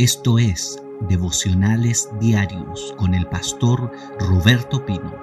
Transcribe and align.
Esto 0.00 0.38
es 0.38 0.82
Devocionales 1.10 2.08
Diarios 2.18 2.94
con 2.96 3.12
el 3.12 3.26
pastor 3.26 3.92
Roberto 4.18 4.86
Pino. 4.86 5.14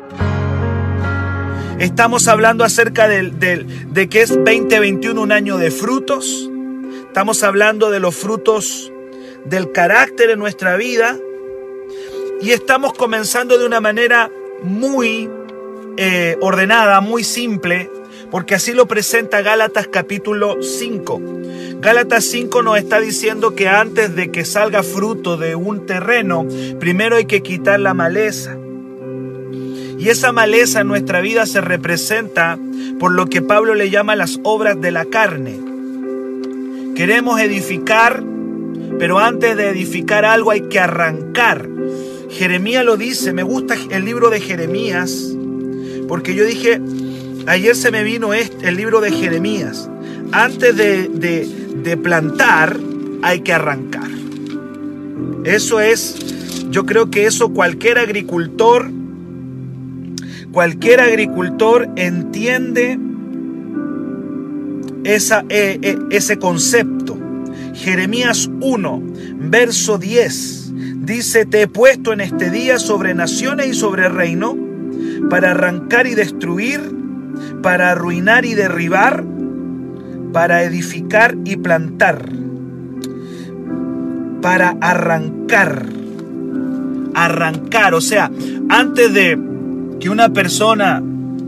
Estamos 1.80 2.28
hablando 2.28 2.64
acerca 2.64 3.08
de, 3.08 4.08
que 4.08 4.22
es 4.22 4.30
2021 4.36 5.20
un 5.20 5.32
año 5.32 5.58
de 5.58 5.72
frutos. 5.72 6.48
Estamos 7.08 7.42
hablando 7.42 7.90
de 7.90 8.00
los 8.00 8.16
frutos 8.16 8.94
del 9.46 9.72
carácter 9.72 10.30
en 10.30 10.38
nuestra 10.38 10.78
vida. 10.78 11.18
Y 12.40 12.52
estamos 12.52 12.94
comenzando 12.94 13.58
de 13.58 13.66
una 13.66 13.82
manera 13.82 14.30
muy 14.62 15.28
eh, 15.98 16.38
ordenada, 16.40 17.02
muy 17.02 17.24
simple, 17.24 17.90
porque 18.32 18.56
así 18.56 18.74
lo 18.74 18.88
presenta 18.88 19.42
Gálatas 19.42 19.88
capítulo 19.88 20.62
5. 20.62 21.22
Gálatas 21.80 22.26
5 22.26 22.64
nos 22.64 22.78
está 22.78 23.00
diciendo 23.00 23.56
que 23.56 23.68
antes 23.68 24.16
de 24.16 24.32
que 24.32 24.46
salga 24.46 24.84
fruto 24.84 25.38
de 25.38 25.56
un 25.56 25.86
terreno, 25.86 26.46
primero 26.80 27.16
hay 27.16 27.26
que 27.26 27.42
quitar 27.42 27.80
la 27.80 27.94
maleza. 27.94 28.58
Y 30.00 30.10
esa 30.10 30.32
maleza 30.32 30.82
en 30.82 30.88
nuestra 30.88 31.22
vida 31.22 31.46
se 31.46 31.62
representa 31.62 32.58
por 33.00 33.12
lo 33.12 33.28
que 33.28 33.42
Pablo 33.42 33.76
le 33.76 33.90
llama 33.90 34.16
las 34.16 34.40
obras 34.44 34.80
de 34.80 34.92
la 34.92 35.06
carne. 35.06 35.60
Queremos 36.96 37.40
edificar, 37.40 38.24
pero 39.00 39.20
antes 39.20 39.56
de 39.56 39.70
edificar 39.70 40.26
algo 40.26 40.52
hay 40.52 40.62
que 40.62 40.80
arrancar. 40.80 41.68
Jeremías 42.30 42.84
lo 42.84 42.98
dice, 42.98 43.34
me 43.34 43.44
gusta 43.44 43.76
el 43.90 44.04
libro 44.04 44.30
de 44.30 44.42
Jeremías, 44.42 45.36
porque 46.08 46.36
yo 46.36 46.44
dije, 46.44 46.82
ayer 47.48 47.76
se 47.76 47.92
me 47.92 48.04
vino 48.04 48.34
este, 48.34 48.70
el 48.70 48.78
libro 48.78 49.02
de 49.02 49.12
Jeremías. 49.12 49.90
Antes 50.32 50.76
de, 50.76 51.08
de 51.08 51.98
plantar 51.98 52.78
hay 53.22 53.42
que 53.42 53.54
arrancar. 53.54 54.10
Eso 55.44 55.80
es, 55.80 56.16
yo 56.70 56.86
creo 56.86 57.10
que 57.10 57.26
eso 57.26 57.50
cualquier 57.50 57.98
agricultor, 57.98 58.92
cualquier 60.52 61.00
agricultor 61.00 61.88
entiende 61.96 63.00
esa, 65.04 65.46
eh, 65.50 65.80
eh, 65.82 65.98
ese 66.12 66.38
concepto. 66.38 67.18
Jeremías 67.74 68.50
1, 68.60 69.04
verso 69.40 69.98
10, 69.98 70.74
dice, 71.06 71.46
te 71.46 71.62
he 71.62 71.68
puesto 71.68 72.12
en 72.12 72.22
este 72.22 72.50
día 72.50 72.80
sobre 72.80 73.14
naciones 73.14 73.68
y 73.68 73.74
sobre 73.74 74.10
reino, 74.10 74.58
para 75.30 75.52
arrancar 75.52 76.08
y 76.08 76.16
destruir, 76.16 76.82
para 77.62 77.92
arruinar 77.92 78.46
y 78.46 78.54
derribar, 78.54 79.24
para 80.34 80.64
edificar 80.64 81.36
y 81.46 81.58
plantar, 81.58 82.30
para 84.42 84.78
arrancar, 84.82 85.86
arrancar, 87.14 87.94
o 87.94 88.02
sea, 88.02 88.32
antes 88.70 89.14
de 89.14 89.40
que 90.00 90.10
una 90.10 90.30
persona, 90.30 91.02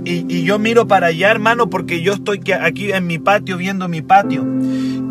y, 0.05 0.43
yo 0.43 0.57
miro 0.57 0.87
para 0.87 1.07
allá, 1.07 1.31
hermano, 1.31 1.69
porque 1.69 2.01
yo 2.01 2.13
estoy 2.13 2.41
aquí 2.61 2.91
en 2.91 3.05
mi 3.05 3.19
patio 3.19 3.57
viendo 3.57 3.87
mi 3.87 4.01
patio, 4.01 4.45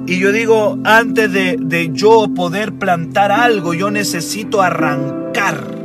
y 0.06 0.18
yo 0.18 0.32
digo, 0.32 0.78
antes 0.84 1.32
de, 1.32 1.56
de 1.60 1.90
yo 1.92 2.28
poder 2.34 2.72
plantar 2.72 3.30
algo, 3.30 3.74
yo 3.74 3.90
necesito 3.90 4.62
arrancar. 4.62 5.77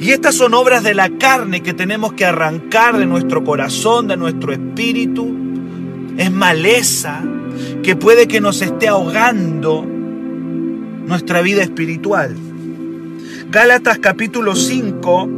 Y 0.00 0.12
estas 0.12 0.34
son 0.34 0.54
obras 0.54 0.82
de 0.82 0.94
la 0.94 1.10
carne 1.10 1.60
que 1.62 1.74
tenemos 1.74 2.14
que 2.14 2.24
arrancar 2.24 2.96
de 2.96 3.04
nuestro 3.04 3.44
corazón, 3.44 4.08
de 4.08 4.16
nuestro 4.16 4.50
espíritu. 4.50 5.36
Es 6.16 6.32
maleza 6.32 7.22
que 7.82 7.96
puede 7.96 8.26
que 8.26 8.40
nos 8.40 8.62
esté 8.62 8.88
ahogando 8.88 9.86
nuestra 11.06 11.42
vida 11.42 11.62
espiritual. 11.62 12.34
Gálatas 13.50 13.98
capítulo 13.98 14.56
5, 14.56 15.28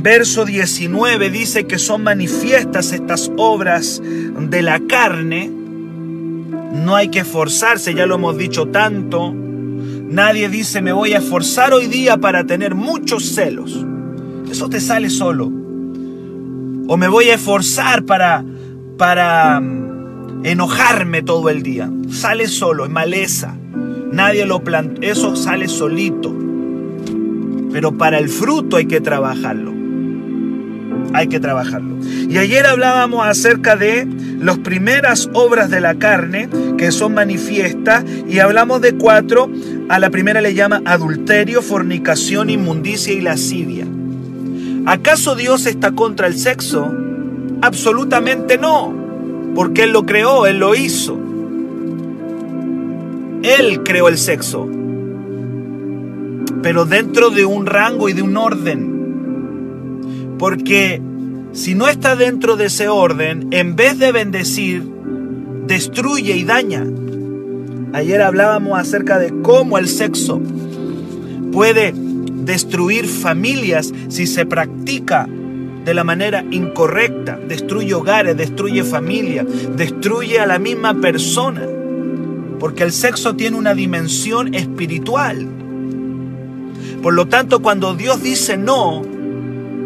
verso 0.00 0.44
19 0.44 1.30
dice 1.30 1.68
que 1.68 1.78
son 1.78 2.02
manifiestas 2.02 2.92
estas 2.92 3.30
obras 3.36 4.02
de 4.02 4.62
la 4.62 4.80
carne. 4.88 5.52
No 6.72 6.96
hay 6.96 7.10
que 7.10 7.20
esforzarse, 7.20 7.94
ya 7.94 8.06
lo 8.06 8.16
hemos 8.16 8.36
dicho 8.36 8.66
tanto. 8.66 9.36
Nadie 10.12 10.50
dice 10.50 10.82
me 10.82 10.92
voy 10.92 11.14
a 11.14 11.18
esforzar 11.18 11.72
hoy 11.72 11.86
día 11.86 12.18
para 12.18 12.44
tener 12.44 12.74
muchos 12.74 13.34
celos. 13.34 13.86
Eso 14.50 14.68
te 14.68 14.78
sale 14.78 15.08
solo. 15.08 15.46
O 16.86 16.96
me 16.98 17.08
voy 17.08 17.30
a 17.30 17.36
esforzar 17.36 18.04
para 18.04 18.44
para 18.98 19.58
mm, 19.58 20.44
enojarme 20.44 21.22
todo 21.22 21.48
el 21.48 21.62
día. 21.62 21.90
Sale 22.10 22.46
solo, 22.48 22.84
es 22.84 22.90
maleza. 22.90 23.56
Nadie 24.12 24.44
lo 24.44 24.62
planta, 24.62 25.00
eso 25.00 25.34
sale 25.34 25.66
solito. 25.66 26.30
Pero 27.72 27.96
para 27.96 28.18
el 28.18 28.28
fruto 28.28 28.76
hay 28.76 28.84
que 28.84 29.00
trabajarlo. 29.00 29.72
Hay 31.14 31.28
que 31.28 31.40
trabajarlo. 31.40 31.96
Y 32.28 32.36
ayer 32.36 32.66
hablábamos 32.66 33.26
acerca 33.26 33.76
de 33.76 34.06
las 34.42 34.58
primeras 34.58 35.30
obras 35.32 35.70
de 35.70 35.80
la 35.80 35.94
carne 35.94 36.48
que 36.76 36.90
son 36.90 37.14
manifiestas 37.14 38.04
y 38.28 38.40
hablamos 38.40 38.80
de 38.80 38.94
cuatro. 38.96 39.48
A 39.88 39.98
la 40.00 40.10
primera 40.10 40.40
le 40.40 40.52
llama 40.54 40.82
adulterio, 40.84 41.62
fornicación, 41.62 42.50
inmundicia 42.50 43.12
y 43.12 43.20
lascivia. 43.20 43.86
¿Acaso 44.84 45.36
Dios 45.36 45.66
está 45.66 45.92
contra 45.92 46.26
el 46.26 46.36
sexo? 46.36 46.92
Absolutamente 47.62 48.58
no, 48.58 48.92
porque 49.54 49.84
Él 49.84 49.92
lo 49.92 50.04
creó, 50.04 50.46
Él 50.46 50.58
lo 50.58 50.74
hizo. 50.74 51.16
Él 53.44 53.82
creó 53.84 54.08
el 54.08 54.18
sexo, 54.18 54.68
pero 56.62 56.84
dentro 56.84 57.30
de 57.30 57.44
un 57.44 57.66
rango 57.66 58.08
y 58.08 58.12
de 58.12 58.22
un 58.22 58.36
orden. 58.36 58.90
Porque 60.38 61.00
si 61.52 61.74
no 61.74 61.88
está 61.88 62.16
dentro 62.16 62.56
de 62.56 62.66
ese 62.66 62.88
orden, 62.88 63.48
en 63.50 63.76
vez 63.76 63.98
de 63.98 64.12
bendecir, 64.12 64.82
destruye 65.66 66.36
y 66.36 66.44
daña. 66.44 66.86
Ayer 67.92 68.22
hablábamos 68.22 68.78
acerca 68.78 69.18
de 69.18 69.42
cómo 69.42 69.76
el 69.78 69.88
sexo 69.88 70.40
puede 71.52 71.92
destruir 71.94 73.06
familias 73.06 73.92
si 74.08 74.26
se 74.26 74.46
practica 74.46 75.28
de 75.84 75.94
la 75.94 76.04
manera 76.04 76.44
incorrecta, 76.50 77.36
destruye 77.36 77.92
hogares, 77.94 78.36
destruye 78.36 78.84
familia, 78.84 79.44
destruye 79.76 80.40
a 80.40 80.46
la 80.46 80.58
misma 80.58 81.00
persona, 81.00 81.66
porque 82.58 82.84
el 82.84 82.92
sexo 82.92 83.34
tiene 83.34 83.56
una 83.58 83.74
dimensión 83.74 84.54
espiritual. 84.54 85.48
Por 87.02 87.14
lo 87.14 87.26
tanto, 87.26 87.60
cuando 87.60 87.94
Dios 87.94 88.22
dice 88.22 88.56
no, 88.56 89.02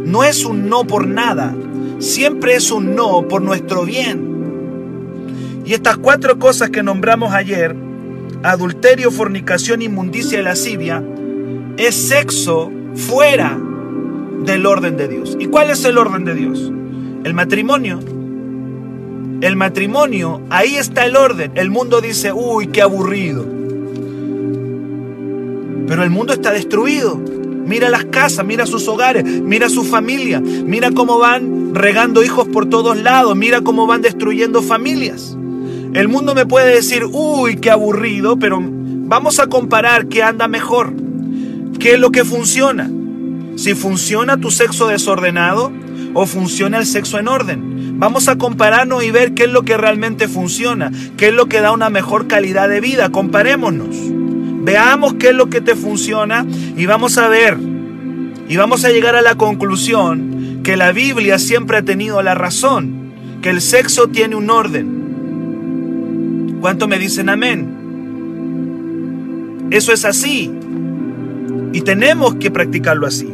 no 0.06 0.22
es 0.22 0.44
un 0.44 0.68
no 0.68 0.86
por 0.86 1.06
nada, 1.06 1.54
siempre 1.98 2.54
es 2.54 2.70
un 2.70 2.94
no 2.94 3.26
por 3.28 3.42
nuestro 3.42 3.84
bien. 3.84 5.62
Y 5.64 5.74
estas 5.74 5.96
cuatro 5.96 6.38
cosas 6.38 6.70
que 6.70 6.84
nombramos 6.84 7.34
ayer, 7.34 7.74
adulterio, 8.44 9.10
fornicación, 9.10 9.82
inmundicia 9.82 10.38
y 10.38 10.42
lascivia, 10.42 11.02
es 11.76 11.94
sexo 11.96 12.70
fuera 12.94 13.58
del 14.44 14.64
orden 14.64 14.96
de 14.96 15.08
Dios. 15.08 15.36
¿Y 15.40 15.46
cuál 15.46 15.70
es 15.70 15.84
el 15.84 15.98
orden 15.98 16.24
de 16.24 16.34
Dios? 16.34 16.72
El 17.24 17.34
matrimonio. 17.34 17.98
El 19.40 19.56
matrimonio, 19.56 20.40
ahí 20.50 20.76
está 20.76 21.04
el 21.04 21.16
orden. 21.16 21.50
El 21.56 21.70
mundo 21.70 22.00
dice, 22.00 22.32
uy, 22.32 22.68
qué 22.68 22.80
aburrido. 22.80 23.44
Pero 25.88 26.04
el 26.04 26.10
mundo 26.10 26.32
está 26.32 26.52
destruido. 26.52 27.20
Mira 27.66 27.90
las 27.90 28.04
casas, 28.06 28.46
mira 28.46 28.64
sus 28.66 28.86
hogares, 28.88 29.24
mira 29.24 29.68
su 29.68 29.84
familia, 29.84 30.40
mira 30.40 30.90
cómo 30.92 31.18
van 31.18 31.74
regando 31.74 32.22
hijos 32.22 32.46
por 32.48 32.66
todos 32.70 32.96
lados, 32.96 33.36
mira 33.36 33.60
cómo 33.62 33.86
van 33.86 34.02
destruyendo 34.02 34.62
familias. 34.62 35.36
El 35.92 36.08
mundo 36.08 36.34
me 36.34 36.46
puede 36.46 36.74
decir, 36.74 37.04
uy, 37.10 37.56
qué 37.56 37.70
aburrido, 37.70 38.38
pero 38.38 38.60
vamos 38.62 39.40
a 39.40 39.48
comparar 39.48 40.06
qué 40.06 40.22
anda 40.22 40.48
mejor, 40.48 40.92
qué 41.78 41.94
es 41.94 42.00
lo 42.00 42.10
que 42.10 42.24
funciona 42.24 42.90
si 43.56 43.74
funciona 43.74 44.36
tu 44.36 44.50
sexo 44.50 44.86
desordenado 44.86 45.72
o 46.14 46.26
funciona 46.26 46.78
el 46.78 46.86
sexo 46.86 47.18
en 47.18 47.28
orden. 47.28 47.98
Vamos 47.98 48.28
a 48.28 48.36
compararnos 48.36 49.02
y 49.02 49.10
ver 49.10 49.32
qué 49.32 49.44
es 49.44 49.50
lo 49.50 49.62
que 49.62 49.76
realmente 49.76 50.28
funciona, 50.28 50.92
qué 51.16 51.28
es 51.28 51.34
lo 51.34 51.46
que 51.46 51.60
da 51.60 51.72
una 51.72 51.90
mejor 51.90 52.26
calidad 52.28 52.68
de 52.68 52.80
vida. 52.80 53.10
Comparémonos. 53.10 53.96
Veamos 54.66 55.14
qué 55.14 55.28
es 55.28 55.34
lo 55.34 55.48
que 55.48 55.60
te 55.60 55.76
funciona 55.76 56.44
y 56.76 56.86
vamos 56.86 57.16
a 57.18 57.28
ver 57.28 57.56
y 58.48 58.56
vamos 58.56 58.84
a 58.84 58.90
llegar 58.90 59.14
a 59.14 59.22
la 59.22 59.36
conclusión 59.36 60.60
que 60.64 60.76
la 60.76 60.90
Biblia 60.90 61.38
siempre 61.38 61.76
ha 61.76 61.84
tenido 61.84 62.20
la 62.20 62.34
razón, 62.34 63.12
que 63.42 63.50
el 63.50 63.60
sexo 63.60 64.08
tiene 64.08 64.34
un 64.34 64.50
orden. 64.50 64.96
¿Cuánto 66.60 66.88
me 66.88 66.98
dicen 66.98 67.28
amén? 67.28 67.68
Eso 69.70 69.92
es 69.92 70.04
así 70.04 70.50
y 71.72 71.82
tenemos 71.82 72.34
que 72.34 72.50
practicarlo 72.50 73.06
así. 73.06 73.32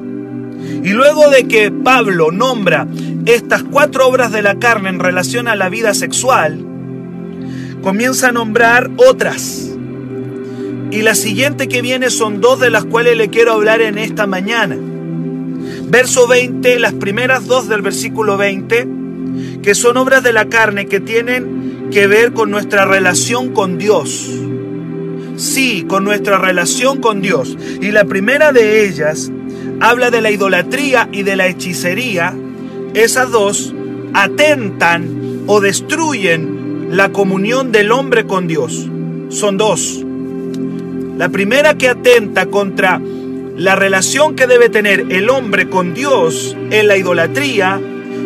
Y 0.84 0.90
luego 0.90 1.30
de 1.30 1.48
que 1.48 1.70
Pablo 1.70 2.30
nombra 2.30 2.86
estas 3.24 3.62
cuatro 3.62 4.06
obras 4.06 4.32
de 4.32 4.42
la 4.42 4.58
carne 4.58 4.90
en 4.90 4.98
relación 4.98 5.48
a 5.48 5.56
la 5.56 5.70
vida 5.70 5.94
sexual, 5.94 6.62
comienza 7.80 8.28
a 8.28 8.32
nombrar 8.32 8.90
otras. 8.98 9.71
Y 10.92 11.00
la 11.00 11.14
siguiente 11.14 11.68
que 11.68 11.80
viene 11.80 12.10
son 12.10 12.42
dos 12.42 12.60
de 12.60 12.68
las 12.68 12.84
cuales 12.84 13.16
le 13.16 13.30
quiero 13.30 13.52
hablar 13.52 13.80
en 13.80 13.96
esta 13.96 14.26
mañana. 14.26 14.76
Verso 15.88 16.28
20, 16.28 16.78
las 16.78 16.92
primeras 16.92 17.46
dos 17.46 17.66
del 17.66 17.80
versículo 17.80 18.36
20, 18.36 18.86
que 19.62 19.74
son 19.74 19.96
obras 19.96 20.22
de 20.22 20.34
la 20.34 20.50
carne 20.50 20.88
que 20.88 21.00
tienen 21.00 21.88
que 21.90 22.06
ver 22.06 22.34
con 22.34 22.50
nuestra 22.50 22.84
relación 22.84 23.54
con 23.54 23.78
Dios. 23.78 24.30
Sí, 25.36 25.86
con 25.88 26.04
nuestra 26.04 26.36
relación 26.36 27.00
con 27.00 27.22
Dios. 27.22 27.56
Y 27.80 27.90
la 27.90 28.04
primera 28.04 28.52
de 28.52 28.86
ellas 28.86 29.32
habla 29.80 30.10
de 30.10 30.20
la 30.20 30.30
idolatría 30.30 31.08
y 31.10 31.22
de 31.22 31.36
la 31.36 31.46
hechicería. 31.46 32.34
Esas 32.92 33.30
dos 33.30 33.74
atentan 34.12 35.44
o 35.46 35.62
destruyen 35.62 36.88
la 36.90 37.12
comunión 37.12 37.72
del 37.72 37.92
hombre 37.92 38.26
con 38.26 38.46
Dios. 38.46 38.90
Son 39.30 39.56
dos. 39.56 40.04
La 41.16 41.28
primera 41.28 41.74
que 41.74 41.88
atenta 41.88 42.46
contra 42.46 43.00
la 43.56 43.76
relación 43.76 44.34
que 44.34 44.46
debe 44.46 44.68
tener 44.68 45.06
el 45.10 45.28
hombre 45.28 45.68
con 45.68 45.94
Dios 45.94 46.56
es 46.70 46.84
la 46.84 46.96
idolatría 46.96 47.80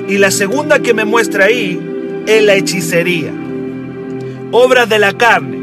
y 0.09 0.19
la 0.19 0.31
segunda 0.31 0.79
que 0.79 0.95
me 0.95 1.05
muestra 1.05 1.47
ahí 1.47 1.81
es 2.27 2.43
la 2.45 2.55
hechicería. 2.55 3.33
Obras 4.53 4.89
de 4.89 4.99
la 4.99 5.13
carne. 5.13 5.57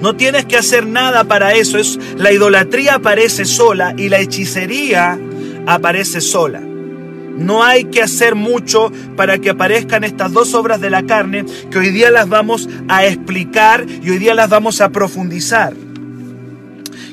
No 0.00 0.16
tienes 0.16 0.46
que 0.46 0.56
hacer 0.56 0.86
nada 0.86 1.24
para 1.24 1.54
eso. 1.54 1.78
Es, 1.78 1.98
la 2.16 2.32
idolatría 2.32 2.94
aparece 2.94 3.44
sola 3.44 3.94
y 3.96 4.08
la 4.08 4.20
hechicería 4.20 5.18
aparece 5.66 6.20
sola. 6.20 6.62
No 7.36 7.64
hay 7.64 7.84
que 7.84 8.02
hacer 8.02 8.34
mucho 8.34 8.92
para 9.16 9.38
que 9.38 9.50
aparezcan 9.50 10.04
estas 10.04 10.32
dos 10.32 10.54
obras 10.54 10.80
de 10.80 10.90
la 10.90 11.04
carne 11.04 11.44
que 11.70 11.78
hoy 11.78 11.90
día 11.90 12.10
las 12.10 12.28
vamos 12.28 12.68
a 12.88 13.06
explicar 13.06 13.86
y 14.02 14.10
hoy 14.10 14.18
día 14.18 14.34
las 14.34 14.48
vamos 14.48 14.80
a 14.80 14.90
profundizar. 14.90 15.74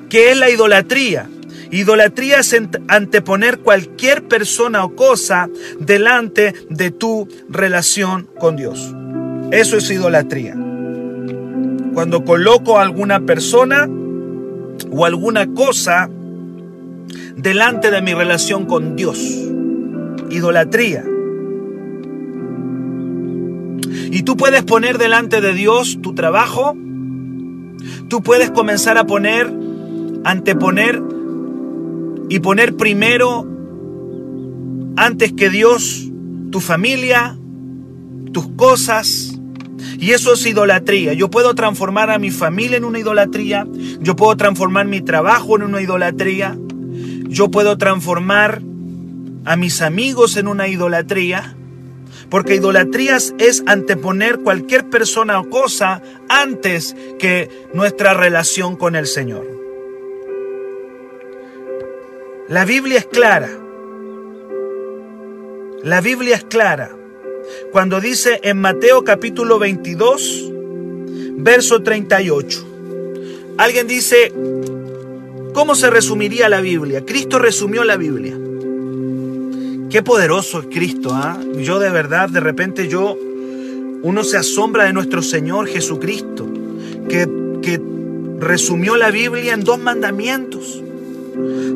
¿Qué 0.10 0.32
es 0.32 0.38
la 0.38 0.50
idolatría? 0.50 1.30
Idolatría 1.72 2.40
es 2.40 2.56
anteponer 2.88 3.60
cualquier 3.60 4.28
persona 4.28 4.84
o 4.84 4.96
cosa 4.96 5.50
delante 5.80 6.54
de 6.70 6.90
tu 6.90 7.28
relación 7.48 8.28
con 8.40 8.56
Dios. 8.56 8.96
Eso 9.52 9.78
es 9.78 9.90
idolatría. 9.92 10.56
Cuando 11.94 12.26
coloco 12.26 12.80
a 12.80 12.84
alguna 12.84 13.20
persona 13.22 13.88
o 14.92 15.06
alguna 15.06 15.54
cosa 15.54 16.10
delante 17.36 17.92
de 17.92 18.02
mi 18.02 18.14
relación 18.14 18.66
con 18.66 18.96
Dios. 18.96 19.20
Idolatría. 20.30 21.04
Y 24.12 24.24
tú 24.24 24.38
puedes 24.38 24.64
poner 24.64 24.98
delante 24.98 25.42
de 25.42 25.54
Dios 25.54 26.00
tu 26.02 26.16
trabajo. 26.16 26.76
Tú 28.08 28.22
puedes 28.24 28.50
comenzar 28.52 28.98
a 28.98 29.06
poner, 29.06 29.54
anteponer 30.24 31.02
y 32.30 32.40
poner 32.40 32.76
primero, 32.76 33.48
antes 34.96 35.34
que 35.34 35.50
Dios, 35.50 36.10
tu 36.52 36.60
familia, 36.60 37.38
tus 38.34 38.48
cosas. 38.50 39.40
Y 39.98 40.12
eso 40.12 40.34
es 40.34 40.46
idolatría. 40.46 41.14
Yo 41.14 41.30
puedo 41.30 41.56
transformar 41.56 42.10
a 42.10 42.20
mi 42.20 42.32
familia 42.32 42.78
en 42.78 42.84
una 42.84 43.00
idolatría. 43.00 43.68
Yo 44.02 44.16
puedo 44.16 44.36
transformar 44.38 44.88
mi 44.88 45.02
trabajo 45.02 45.56
en 45.56 45.64
una 45.64 45.82
idolatría. 45.82 46.58
Yo 47.28 47.50
puedo 47.52 47.78
transformar 47.78 48.62
a 49.46 49.56
mis 49.56 49.82
amigos 49.82 50.38
en 50.38 50.48
una 50.48 50.68
idolatría. 50.68 51.56
Porque 52.30 52.56
idolatrías 52.56 53.34
es 53.40 53.64
anteponer 53.66 54.40
cualquier 54.40 54.90
persona 54.90 55.40
o 55.40 55.50
cosa 55.50 56.02
antes 56.28 56.96
que 57.18 57.50
nuestra 57.74 58.14
relación 58.14 58.76
con 58.76 58.96
el 58.96 59.08
Señor. 59.08 59.48
La 62.48 62.66
Biblia 62.66 63.00
es 63.00 63.06
clara. 63.06 63.50
La 65.84 66.02
Biblia 66.02 66.36
es 66.36 66.44
clara. 66.44 66.92
Cuando 67.72 68.00
dice 68.00 68.40
en 68.44 68.60
Mateo 68.60 69.04
capítulo 69.04 69.60
22, 69.60 70.52
verso 71.38 71.82
38. 71.82 72.66
Alguien 73.58 73.88
dice, 73.88 74.32
¿cómo 75.54 75.76
se 75.76 75.90
resumiría 75.90 76.50
la 76.50 76.62
Biblia? 76.62 77.06
Cristo 77.06 77.40
resumió 77.40 77.84
la 77.84 77.98
Biblia. 77.98 78.38
Qué 79.90 80.04
poderoso 80.04 80.60
es 80.60 80.68
Cristo, 80.68 81.10
¿ah? 81.14 81.36
Yo 81.58 81.80
de 81.80 81.90
verdad, 81.90 82.30
de 82.30 82.40
repente 82.40 82.88
yo, 82.88 83.18
uno 84.04 84.24
se 84.24 84.38
asombra 84.38 84.84
de 84.84 84.94
nuestro 84.94 85.24
Señor 85.24 85.68
Jesucristo, 85.68 86.48
que, 87.10 87.28
que 87.64 87.82
resumió 88.40 88.98
la 88.98 89.10
Biblia 89.10 89.54
en 89.54 89.64
dos 89.64 89.80
mandamientos. 89.80 90.84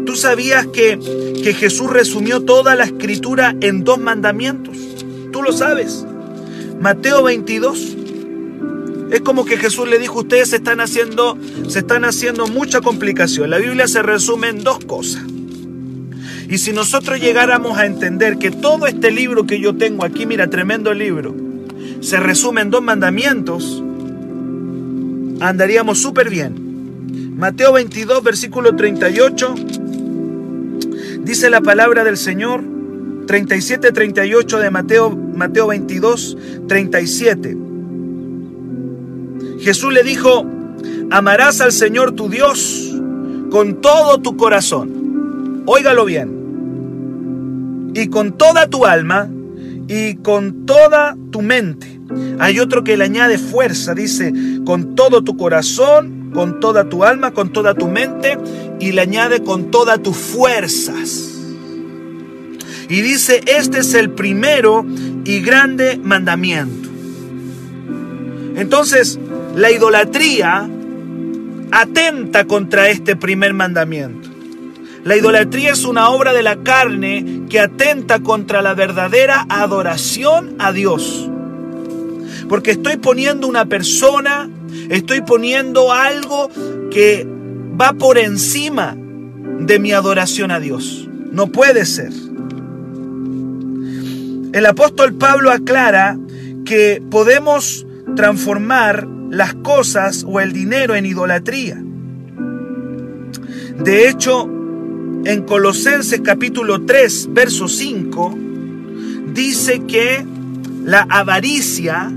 ¿Tú 0.06 0.16
sabías 0.16 0.68
que, 0.68 1.00
que 1.44 1.56
Jesús 1.56 1.90
resumió 1.90 2.42
toda 2.42 2.76
la 2.76 2.84
escritura 2.84 3.56
en 3.62 3.84
dos 3.84 3.98
mandamientos? 3.98 4.78
Tú 5.32 5.42
lo 5.42 5.52
sabes. 5.52 6.06
Mateo 6.80 7.24
22. 7.24 7.98
Es 9.12 9.22
como 9.22 9.44
que 9.44 9.58
Jesús 9.58 9.88
le 9.88 9.98
dijo, 9.98 10.20
ustedes 10.20 10.52
se 10.52 10.58
están 10.58 10.82
haciendo, 10.82 11.36
se 11.68 11.80
están 11.80 12.06
haciendo 12.06 12.46
mucha 12.46 12.82
complicación. 12.82 13.50
La 13.50 13.58
Biblia 13.58 13.88
se 13.88 14.04
resume 14.04 14.50
en 14.50 14.64
dos 14.64 14.86
cosas. 14.86 15.24
Y 16.54 16.60
si 16.60 16.72
nosotros 16.72 17.20
llegáramos 17.20 17.80
a 17.80 17.88
entender 17.88 18.38
que 18.38 18.52
todo 18.52 18.86
este 18.86 19.10
libro 19.10 19.48
que 19.48 19.60
yo 19.60 19.76
tengo 19.76 20.06
aquí, 20.06 20.28
mira, 20.28 20.52
tremendo 20.52 20.94
libro, 20.94 21.34
se 22.00 22.20
resume 22.20 22.62
en 22.62 22.70
dos 22.70 22.84
mandamientos, 22.84 23.82
andaríamos 25.40 26.00
súper 26.00 26.30
bien. 26.30 27.34
Mateo 27.36 27.74
22, 27.74 28.22
versículo 28.22 28.76
38, 28.76 29.56
dice 31.22 31.50
la 31.50 31.62
palabra 31.62 32.04
del 32.04 32.18
Señor, 32.18 32.64
37, 33.26 33.92
38 33.92 34.60
de 34.60 34.70
Mateo, 34.70 35.10
Mateo 35.10 35.66
22, 35.66 36.38
37. 36.68 37.58
Jesús 39.60 39.92
le 39.92 40.04
dijo, 40.04 40.46
amarás 41.10 41.62
al 41.62 41.72
Señor 41.72 42.12
tu 42.12 42.30
Dios 42.30 42.96
con 43.50 43.82
todo 43.82 44.20
tu 44.20 44.38
corazón. 44.38 45.64
Óigalo 45.66 46.06
bien. 46.06 46.43
Y 47.94 48.08
con 48.08 48.38
toda 48.38 48.68
tu 48.70 48.86
alma 48.86 49.30
y 49.88 50.16
con 50.16 50.66
toda 50.66 51.16
tu 51.32 51.42
mente. 51.42 52.00
Hay 52.40 52.60
otro 52.60 52.84
que 52.84 52.98
le 52.98 53.04
añade 53.06 53.38
fuerza, 53.38 53.94
dice, 53.94 54.34
con 54.66 54.96
todo 54.96 55.24
tu 55.24 55.38
corazón 55.38 56.24
con 56.34 56.60
toda 56.60 56.90
tu 56.90 57.06
alma, 57.06 57.32
con 57.32 57.54
toda 57.54 57.74
tu 57.76 57.88
mente 57.88 58.38
y 58.80 58.92
le 58.92 59.02
añade 59.02 59.44
con 59.44 59.72
todas 59.72 60.02
tus 60.02 60.18
fuerzas. 60.18 61.30
Y 62.90 63.02
dice, 63.02 63.42
este 63.48 63.80
es 63.80 63.94
el 63.94 64.10
primero 64.10 64.86
y 65.24 65.40
grande 65.40 65.98
mandamiento. 66.04 66.90
Entonces, 68.56 69.18
la 69.56 69.72
idolatría 69.72 70.70
atenta 71.72 72.46
contra 72.46 72.90
este 72.90 73.16
primer 73.16 73.54
mandamiento. 73.54 74.30
La 75.04 75.18
idolatría 75.18 75.72
es 75.72 75.86
una 75.86 76.10
obra 76.10 76.34
de 76.34 76.44
la 76.44 76.64
carne 76.64 77.44
que 77.50 77.60
atenta 77.60 78.20
contra 78.20 78.62
la 78.62 78.74
verdadera 78.74 79.46
adoración 79.50 80.56
a 80.60 80.72
Dios. 80.72 81.30
Porque 82.48 82.72
estoy 82.72 82.98
poniendo 82.98 83.48
una 83.48 83.66
persona 83.66 84.50
Estoy 84.90 85.22
poniendo 85.22 85.92
algo 85.92 86.50
que 86.92 87.28
va 87.80 87.94
por 87.94 88.18
encima 88.18 88.96
de 89.60 89.80
mi 89.80 89.92
adoración 89.92 90.52
a 90.52 90.60
Dios. 90.60 91.08
No 91.32 91.48
puede 91.48 91.86
ser. 91.86 92.12
El 94.54 94.66
apóstol 94.66 95.14
Pablo 95.16 95.52
aclara 95.52 96.18
que 96.66 97.02
podemos 97.10 97.86
transformar 98.16 99.08
las 99.30 99.54
cosas 99.56 100.26
o 100.28 100.40
el 100.40 100.54
dinero 100.54 100.96
en 100.96 101.06
idolatría. 101.06 101.82
De 103.80 104.10
hecho, 104.10 104.50
en 105.26 105.44
Colosenses 105.44 106.22
capítulo 106.22 106.86
3, 106.86 107.30
verso 107.32 107.68
5, 107.68 108.38
dice 109.34 109.84
que 109.88 110.26
la 110.84 111.02
avaricia 111.10 112.12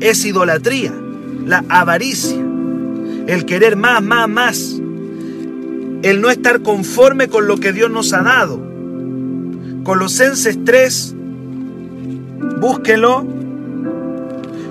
es 0.00 0.24
idolatría 0.24 0.92
la 1.46 1.64
avaricia, 1.68 2.38
el 3.26 3.44
querer 3.44 3.76
más, 3.76 4.02
más, 4.02 4.28
más, 4.28 4.80
el 6.02 6.20
no 6.20 6.30
estar 6.30 6.62
conforme 6.62 7.28
con 7.28 7.46
lo 7.46 7.58
que 7.58 7.72
Dios 7.72 7.90
nos 7.90 8.12
ha 8.12 8.22
dado. 8.22 8.60
Colosenses 9.84 10.58
3, 10.64 11.14
búsquelo. 12.60 13.26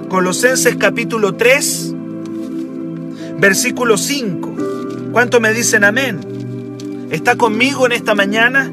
Colosenses 0.07 0.75
capítulo 0.77 1.35
3, 1.35 1.95
versículo 3.39 3.97
5. 3.97 4.55
¿Cuánto 5.11 5.39
me 5.39 5.53
dicen 5.53 5.83
amén? 5.83 6.19
¿Está 7.11 7.35
conmigo 7.35 7.85
en 7.85 7.91
esta 7.93 8.15
mañana? 8.15 8.71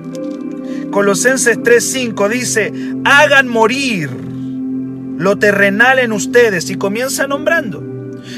Colosenses 0.90 1.58
3:5 1.58 2.28
dice, 2.28 2.72
hagan 3.04 3.48
morir 3.48 4.10
lo 5.18 5.38
terrenal 5.38 5.98
en 5.98 6.12
ustedes 6.12 6.70
y 6.70 6.76
comienza 6.76 7.26
nombrando. 7.26 7.82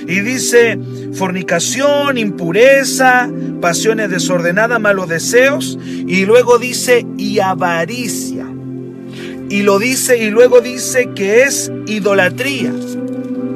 Y 0.06 0.20
dice 0.20 0.78
fornicación, 1.14 2.18
impureza, 2.18 3.28
pasiones 3.60 4.10
desordenadas, 4.10 4.80
malos 4.80 5.08
deseos. 5.08 5.78
Y 5.84 6.24
luego 6.24 6.58
dice 6.58 7.06
y 7.16 7.40
avaricia. 7.40 8.46
Y 9.50 9.62
lo 9.62 9.78
dice 9.78 10.18
y 10.18 10.30
luego 10.30 10.60
dice 10.60 11.10
que 11.14 11.42
es 11.42 11.72
idolatría. 11.86 12.72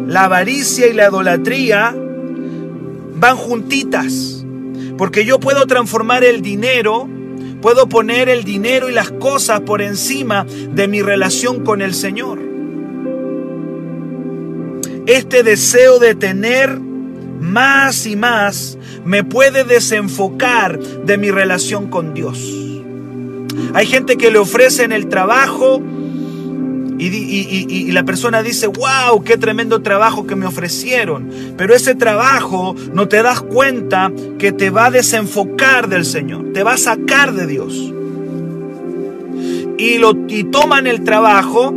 La 0.08 0.24
avaricia 0.24 0.88
y 0.88 0.94
la 0.94 1.08
idolatría 1.08 1.94
van 3.16 3.36
juntitas. 3.36 4.41
Porque 4.96 5.24
yo 5.24 5.40
puedo 5.40 5.66
transformar 5.66 6.24
el 6.24 6.42
dinero, 6.42 7.08
puedo 7.60 7.88
poner 7.88 8.28
el 8.28 8.44
dinero 8.44 8.88
y 8.88 8.92
las 8.92 9.10
cosas 9.10 9.60
por 9.60 9.82
encima 9.82 10.44
de 10.44 10.88
mi 10.88 11.02
relación 11.02 11.64
con 11.64 11.82
el 11.82 11.94
Señor. 11.94 12.38
Este 15.06 15.42
deseo 15.42 15.98
de 15.98 16.14
tener 16.14 16.78
más 16.78 18.06
y 18.06 18.14
más 18.14 18.78
me 19.04 19.24
puede 19.24 19.64
desenfocar 19.64 20.78
de 20.78 21.18
mi 21.18 21.30
relación 21.30 21.88
con 21.88 22.14
Dios. 22.14 22.38
Hay 23.74 23.86
gente 23.86 24.16
que 24.16 24.30
le 24.30 24.38
ofrece 24.38 24.84
en 24.84 24.92
el 24.92 25.08
trabajo 25.08 25.82
y, 27.06 27.92
la 27.92 28.04
persona 28.04 28.42
dice, 28.42 28.66
wow, 28.66 29.22
qué 29.24 29.36
tremendo 29.36 29.82
trabajo 29.82 30.26
que 30.26 30.36
me 30.36 30.46
ofrecieron. 30.46 31.30
Pero 31.56 31.74
ese 31.74 31.94
trabajo 31.94 32.74
no 32.92 33.08
te 33.08 33.22
das 33.22 33.40
cuenta 33.40 34.12
que 34.38 34.52
te 34.52 34.70
va 34.70 34.86
a 34.86 34.90
desenfocar 34.90 35.88
del 35.88 36.04
Señor, 36.04 36.52
te 36.52 36.62
va 36.62 36.74
a 36.74 36.78
sacar 36.78 37.32
de 37.32 37.46
Dios. 37.46 37.92
Y, 39.78 39.98
lo, 39.98 40.16
y 40.28 40.44
toman 40.44 40.86
el 40.86 41.02
trabajo 41.02 41.74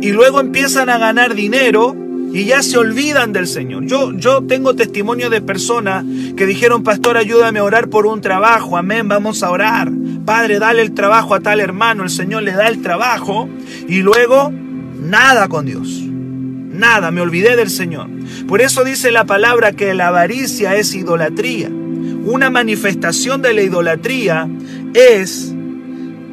y 0.00 0.12
luego 0.12 0.40
empiezan 0.40 0.88
a 0.90 0.98
ganar 0.98 1.34
dinero 1.34 1.96
y 2.36 2.44
ya 2.44 2.62
se 2.62 2.76
olvidan 2.76 3.32
del 3.32 3.46
Señor. 3.46 3.86
Yo, 3.86 4.12
yo 4.12 4.42
tengo 4.42 4.76
testimonio 4.76 5.30
de 5.30 5.40
personas 5.40 6.04
que 6.36 6.44
dijeron, 6.44 6.82
pastor, 6.82 7.16
ayúdame 7.16 7.60
a 7.60 7.64
orar 7.64 7.88
por 7.88 8.04
un 8.04 8.20
trabajo, 8.20 8.76
amén, 8.76 9.08
vamos 9.08 9.42
a 9.42 9.50
orar. 9.50 9.90
Padre, 10.26 10.58
dale 10.58 10.82
el 10.82 10.92
trabajo 10.92 11.34
a 11.34 11.40
tal 11.40 11.60
hermano, 11.60 12.02
el 12.02 12.10
Señor 12.10 12.42
le 12.42 12.52
da 12.52 12.68
el 12.68 12.82
trabajo 12.82 13.48
y 13.88 14.02
luego 14.02 14.52
nada 14.52 15.48
con 15.48 15.64
Dios. 15.64 15.88
Nada, 15.88 17.10
me 17.10 17.22
olvidé 17.22 17.56
del 17.56 17.70
Señor. 17.70 18.10
Por 18.46 18.60
eso 18.60 18.84
dice 18.84 19.10
la 19.10 19.24
palabra 19.24 19.72
que 19.72 19.94
la 19.94 20.08
avaricia 20.08 20.76
es 20.76 20.94
idolatría. 20.94 21.70
Una 21.70 22.50
manifestación 22.50 23.40
de 23.40 23.54
la 23.54 23.62
idolatría 23.62 24.46
es 24.92 25.54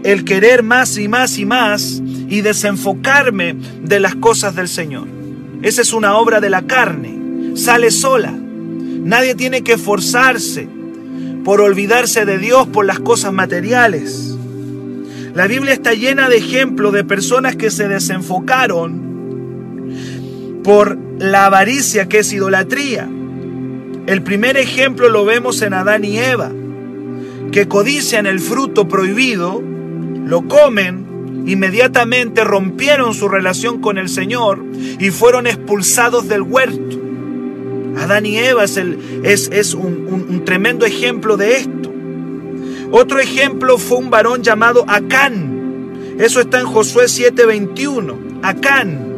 el 0.04 0.26
querer 0.26 0.64
más 0.64 0.98
y 0.98 1.08
más 1.08 1.38
y 1.38 1.46
más 1.46 2.02
y 2.28 2.42
desenfocarme 2.42 3.56
de 3.84 4.02
las 4.02 4.16
cosas 4.16 4.54
del 4.54 4.68
Señor. 4.68 5.13
Esa 5.64 5.82
es 5.82 5.94
una 5.94 6.18
obra 6.18 6.42
de 6.42 6.50
la 6.50 6.64
carne. 6.64 7.56
Sale 7.56 7.90
sola. 7.90 8.32
Nadie 8.34 9.34
tiene 9.34 9.64
que 9.64 9.74
esforzarse 9.74 10.68
por 11.46 11.62
olvidarse 11.62 12.26
de 12.26 12.38
Dios 12.38 12.68
por 12.68 12.86
las 12.86 13.00
cosas 13.00 13.32
materiales. 13.32 14.38
La 15.34 15.48
Biblia 15.48 15.74
está 15.74 15.94
llena 15.94 16.30
de 16.30 16.38
ejemplos 16.38 16.94
de 16.94 17.04
personas 17.06 17.56
que 17.56 17.72
se 17.72 17.88
desenfocaron 17.88 19.14
por 20.64 20.98
la 21.18 21.46
avaricia 21.46 22.08
que 22.08 22.20
es 22.20 22.32
idolatría. 22.34 23.10
El 24.06 24.22
primer 24.22 24.58
ejemplo 24.58 25.08
lo 25.10 25.24
vemos 25.24 25.62
en 25.62 25.74
Adán 25.74 26.04
y 26.04 26.18
Eva, 26.18 26.52
que 27.52 27.70
codician 27.70 28.28
el 28.28 28.42
fruto 28.42 28.88
prohibido, 28.90 29.64
lo 30.26 30.48
comen 30.48 31.03
inmediatamente 31.46 32.44
rompieron 32.44 33.14
su 33.14 33.28
relación 33.28 33.82
con 33.82 33.98
el 33.98 34.10
Señor 34.10 34.64
y 35.00 35.10
fueron 35.12 35.48
expulsados 35.48 36.28
del 36.28 36.42
huerto. 36.42 37.00
Adán 37.98 38.26
y 38.26 38.38
Eva 38.38 38.64
es, 38.64 38.78
es, 39.24 39.74
un, 39.74 40.26
un 40.30 40.46
tremendo 40.46 40.86
ejemplo 40.86 41.38
de 41.38 41.58
esto. 41.58 41.94
Otro 42.92 43.20
ejemplo 43.20 43.78
fue 43.78 43.98
un 43.98 44.10
varón 44.10 44.44
llamado 44.44 44.86
Acán. 44.88 45.54
Eso 46.20 46.40
está 46.40 46.60
en 46.60 46.68
Josué 46.68 47.06
7:21. 47.06 48.40
Acán. 48.44 49.14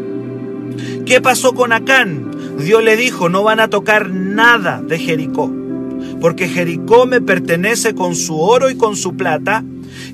¿Qué 1.05 1.21
pasó 1.21 1.53
con 1.53 1.71
Acán? 1.71 2.31
Dios 2.57 2.83
le 2.83 2.95
dijo, 2.95 3.29
no 3.29 3.43
van 3.43 3.59
a 3.59 3.69
tocar 3.69 4.09
nada 4.09 4.81
de 4.81 4.97
Jericó, 4.97 5.51
porque 6.21 6.47
Jericó 6.47 7.05
me 7.05 7.21
pertenece 7.21 7.93
con 7.93 8.15
su 8.15 8.39
oro 8.39 8.69
y 8.69 8.75
con 8.75 8.95
su 8.95 9.15
plata, 9.15 9.63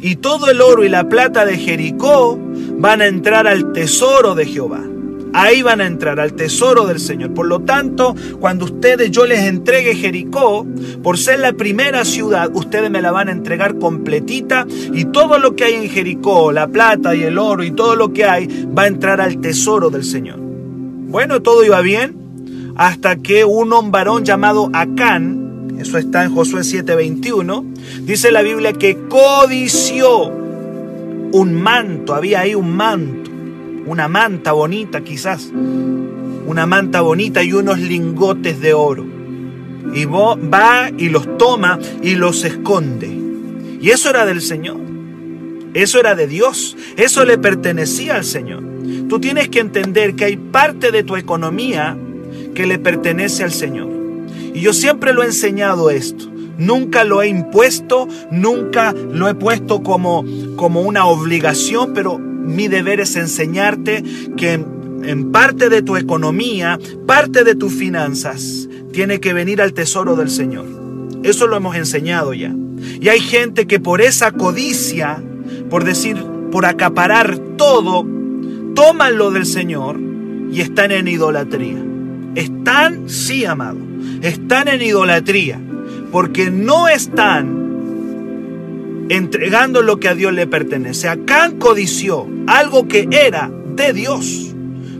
y 0.01 0.17
todo 0.17 0.49
el 0.49 0.61
oro 0.61 0.83
y 0.83 0.89
la 0.89 1.07
plata 1.09 1.45
de 1.45 1.57
Jericó 1.57 2.39
van 2.77 3.01
a 3.01 3.07
entrar 3.07 3.47
al 3.47 3.71
tesoro 3.73 4.35
de 4.35 4.45
Jehová. 4.45 4.81
Ahí 5.33 5.61
van 5.61 5.79
a 5.79 5.85
entrar 5.85 6.19
al 6.19 6.33
tesoro 6.33 6.85
del 6.87 6.99
Señor. 6.99 7.33
Por 7.33 7.45
lo 7.47 7.61
tanto, 7.61 8.15
cuando 8.39 8.65
ustedes 8.65 9.11
yo 9.11 9.25
les 9.25 9.39
entregue 9.39 9.95
Jericó, 9.95 10.67
por 11.01 11.17
ser 11.17 11.39
la 11.39 11.53
primera 11.53 12.03
ciudad, 12.03 12.49
ustedes 12.53 12.91
me 12.91 13.01
la 13.01 13.11
van 13.11 13.29
a 13.29 13.31
entregar 13.31 13.79
completita 13.79 14.67
y 14.93 15.05
todo 15.05 15.39
lo 15.39 15.55
que 15.55 15.63
hay 15.63 15.75
en 15.75 15.89
Jericó, 15.89 16.51
la 16.51 16.67
plata 16.67 17.15
y 17.15 17.23
el 17.23 17.37
oro 17.37 17.63
y 17.63 17.71
todo 17.71 17.95
lo 17.95 18.11
que 18.11 18.25
hay, 18.25 18.67
va 18.77 18.83
a 18.83 18.87
entrar 18.87 19.21
al 19.21 19.39
tesoro 19.39 19.89
del 19.89 20.03
Señor. 20.03 20.39
Bueno, 20.39 21.41
todo 21.41 21.63
iba 21.63 21.79
bien 21.81 22.21
hasta 22.75 23.17
que 23.17 23.45
un 23.45 23.91
varón 23.91 24.25
llamado 24.25 24.69
Acán, 24.73 25.77
eso 25.79 25.97
está 25.97 26.23
en 26.23 26.33
Josué 26.33 26.61
7:21, 26.61 27.70
dice 28.01 28.31
la 28.31 28.41
Biblia 28.41 28.73
que 28.73 28.97
codició 29.07 30.27
un 31.33 31.53
manto, 31.53 32.13
había 32.13 32.41
ahí 32.41 32.55
un 32.55 32.75
manto, 32.75 33.31
una 33.85 34.07
manta 34.07 34.51
bonita 34.51 35.01
quizás, 35.01 35.51
una 36.45 36.65
manta 36.65 37.01
bonita 37.01 37.43
y 37.43 37.53
unos 37.53 37.79
lingotes 37.79 38.59
de 38.59 38.73
oro. 38.73 39.05
Y 39.93 40.05
va 40.05 40.89
y 40.97 41.09
los 41.09 41.37
toma 41.37 41.79
y 42.01 42.15
los 42.15 42.43
esconde. 42.43 43.09
Y 43.81 43.89
eso 43.89 44.09
era 44.09 44.25
del 44.25 44.41
Señor. 44.41 44.77
Eso 45.73 45.99
era 45.99 46.15
de 46.15 46.27
Dios. 46.27 46.77
Eso 46.97 47.25
le 47.25 47.37
pertenecía 47.37 48.15
al 48.15 48.23
Señor. 48.23 48.63
Tú 49.09 49.19
tienes 49.19 49.49
que 49.49 49.59
entender 49.59 50.15
que 50.15 50.25
hay 50.25 50.37
parte 50.37 50.91
de 50.91 51.03
tu 51.03 51.15
economía 51.15 51.97
que 52.53 52.65
le 52.65 52.79
pertenece 52.79 53.43
al 53.43 53.51
Señor. 53.51 53.89
Y 54.53 54.61
yo 54.61 54.73
siempre 54.73 55.13
lo 55.13 55.23
he 55.23 55.27
enseñado 55.27 55.89
esto. 55.89 56.30
Nunca 56.61 57.03
lo 57.03 57.23
he 57.23 57.27
impuesto, 57.27 58.07
nunca 58.29 58.93
lo 58.93 59.27
he 59.27 59.33
puesto 59.33 59.81
como, 59.81 60.23
como 60.57 60.81
una 60.83 61.07
obligación, 61.07 61.91
pero 61.95 62.19
mi 62.19 62.67
deber 62.67 62.99
es 62.99 63.15
enseñarte 63.15 64.03
que 64.37 64.53
en, 64.53 65.31
parte 65.31 65.69
de 65.69 65.81
tu 65.81 65.97
economía, 65.97 66.77
parte 67.07 67.43
de 67.43 67.55
tus 67.55 67.73
finanzas, 67.73 68.69
tiene 68.93 69.19
que 69.19 69.33
venir 69.33 69.59
al 69.59 69.73
tesoro 69.73 70.15
del 70.15 70.29
Señor. 70.29 70.67
Eso 71.23 71.47
lo 71.47 71.57
hemos 71.57 71.75
enseñado 71.75 72.31
ya. 72.35 72.53
Y 72.99 73.09
hay 73.09 73.21
gente 73.21 73.65
que 73.65 73.79
por 73.79 73.99
esa 73.99 74.31
codicia, 74.31 75.19
por 75.67 75.83
decir, 75.83 76.23
por 76.51 76.67
acaparar 76.67 77.39
todo, 77.57 78.05
toman 78.75 79.17
lo 79.17 79.31
del 79.31 79.47
Señor 79.47 79.99
y 80.51 80.61
están 80.61 80.91
en 80.91 81.07
idolatría. 81.07 81.83
Están, 82.35 83.09
sí, 83.09 83.45
amado, 83.45 83.79
están 84.21 84.67
en 84.67 84.83
idolatría, 84.83 85.59
porque 86.11 86.51
no 86.51 86.87
están 86.87 87.61
entregando 89.09 89.81
lo 89.81 89.99
que 89.99 90.09
a 90.09 90.15
Dios 90.15 90.33
le 90.33 90.47
pertenece. 90.47 91.09
Acán 91.09 91.57
codició 91.57 92.27
algo 92.47 92.87
que 92.87 93.07
era 93.11 93.51
de 93.75 93.93
Dios, 93.93 94.53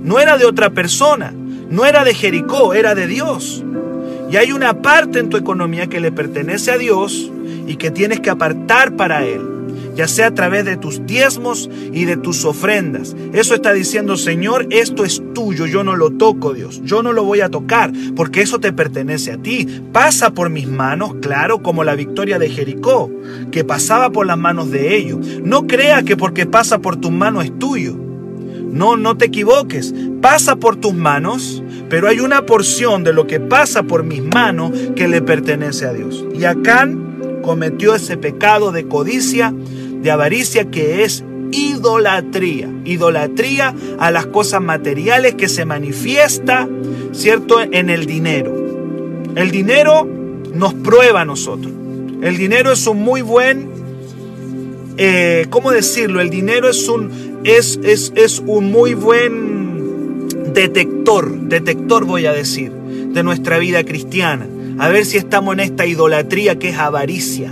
no 0.04 0.20
era 0.20 0.38
de 0.38 0.46
otra 0.46 0.72
persona, 0.72 1.34
no 1.70 1.86
era 1.86 2.04
de 2.04 2.14
Jericó, 2.14 2.74
era 2.74 2.96
de 2.96 3.08
Dios. 3.08 3.64
Y 4.32 4.38
hay 4.38 4.52
una 4.52 4.82
parte 4.82 5.20
en 5.20 5.30
tu 5.30 5.38
economía 5.38 5.88
que 5.88 6.00
le 6.00 6.12
pertenece 6.12 6.72
a 6.72 6.78
Dios 6.78 7.32
y 7.68 7.76
que 7.76 7.92
tienes 7.92 8.20
que 8.22 8.30
apartar 8.30 8.96
para 8.96 9.26
Él 9.26 9.61
ya 9.96 10.08
sea 10.08 10.28
a 10.28 10.34
través 10.34 10.66
de 10.66 10.78
tus 10.78 11.06
diezmos 11.06 11.70
y 11.92 12.06
de 12.06 12.18
tus 12.18 12.46
ofrendas. 12.46 13.16
Eso 13.34 13.56
está 13.56 13.74
diciendo, 13.74 14.18
Señor, 14.18 14.68
esto 14.70 15.04
es 15.04 15.22
tuyo, 15.34 15.66
yo 15.66 15.84
no 15.84 15.96
lo 15.96 16.12
toco, 16.12 16.54
Dios, 16.54 16.82
yo 16.84 17.04
no 17.04 17.14
lo 17.14 17.24
voy 17.24 17.42
a 17.42 17.50
tocar, 17.50 17.92
porque 18.16 18.42
eso 18.42 18.60
te 18.60 18.74
pertenece 18.74 19.32
a 19.32 19.38
ti. 19.38 19.68
Pasa 19.92 20.32
por 20.32 20.50
mis 20.50 20.68
manos, 20.68 21.16
claro, 21.22 21.62
como 21.62 21.84
la 21.84 21.96
victoria 21.96 22.40
de 22.40 22.50
Jericó, 22.50 23.12
que 23.52 23.64
pasaba 23.64 24.12
por 24.12 24.26
las 24.26 24.38
manos 24.38 24.72
de 24.72 24.96
ellos. 24.96 25.20
No 25.44 25.68
crea 25.68 26.04
que 26.04 26.18
porque 26.18 26.46
pasa 26.46 26.80
por 26.80 26.98
tus 26.98 27.12
manos 27.12 27.46
es 27.46 27.60
tuyo. 27.60 27.96
No, 28.72 28.96
no 28.96 29.18
te 29.18 29.26
equivoques. 29.26 29.94
Pasa 30.22 30.56
por 30.56 30.78
tus 30.78 30.94
manos, 30.94 31.62
pero 31.90 32.08
hay 32.08 32.20
una 32.20 32.46
porción 32.46 33.04
de 33.04 33.12
lo 33.14 33.28
que 33.28 33.40
pasa 33.40 33.84
por 33.84 34.04
mis 34.04 34.24
manos 34.24 34.72
que 34.96 35.08
le 35.08 35.22
pertenece 35.22 35.86
a 35.86 35.94
Dios. 35.94 36.24
Y 36.34 36.46
Acán 36.46 37.40
cometió 37.42 37.96
ese 37.96 38.18
pecado 38.18 38.72
de 38.72 38.88
codicia 38.88 39.54
de 40.02 40.12
avaricia 40.12 40.70
que 40.70 41.04
es 41.04 41.24
idolatría. 41.52 42.70
Idolatría 42.86 43.74
a 44.00 44.12
las 44.12 44.26
cosas 44.28 44.62
materiales 44.62 45.36
que 45.36 45.48
se 45.48 45.66
manifiesta, 45.66 46.68
¿cierto?, 47.12 47.62
en 47.62 47.90
el 47.90 48.06
dinero. 48.06 48.56
El 49.36 49.52
dinero 49.52 50.08
nos 50.54 50.74
prueba 50.74 51.22
a 51.22 51.26
nosotros. 51.26 51.72
El 52.22 52.38
dinero 52.38 52.72
es 52.72 52.86
un 52.88 53.02
muy 53.02 53.22
buen, 53.22 53.70
eh, 54.98 55.48
¿cómo 55.50 55.72
decirlo? 55.72 56.22
El 56.22 56.30
dinero 56.30 56.70
es 56.70 56.88
un, 56.88 57.40
es, 57.44 57.80
es, 57.84 58.14
es 58.16 58.40
un 58.46 58.72
muy 58.72 58.94
buen 58.94 60.28
detector, 60.54 61.32
detector 61.48 62.06
voy 62.06 62.26
a 62.26 62.34
decir, 62.34 62.72
de 62.72 63.24
nuestra 63.24 63.58
vida 63.58 63.84
cristiana. 63.84 64.48
A 64.80 64.90
ver 64.90 65.06
si 65.06 65.18
estamos 65.18 65.54
en 65.54 65.62
esta 65.62 65.86
idolatría 65.86 66.60
que 66.60 66.70
es 66.70 66.78
avaricia. 66.78 67.52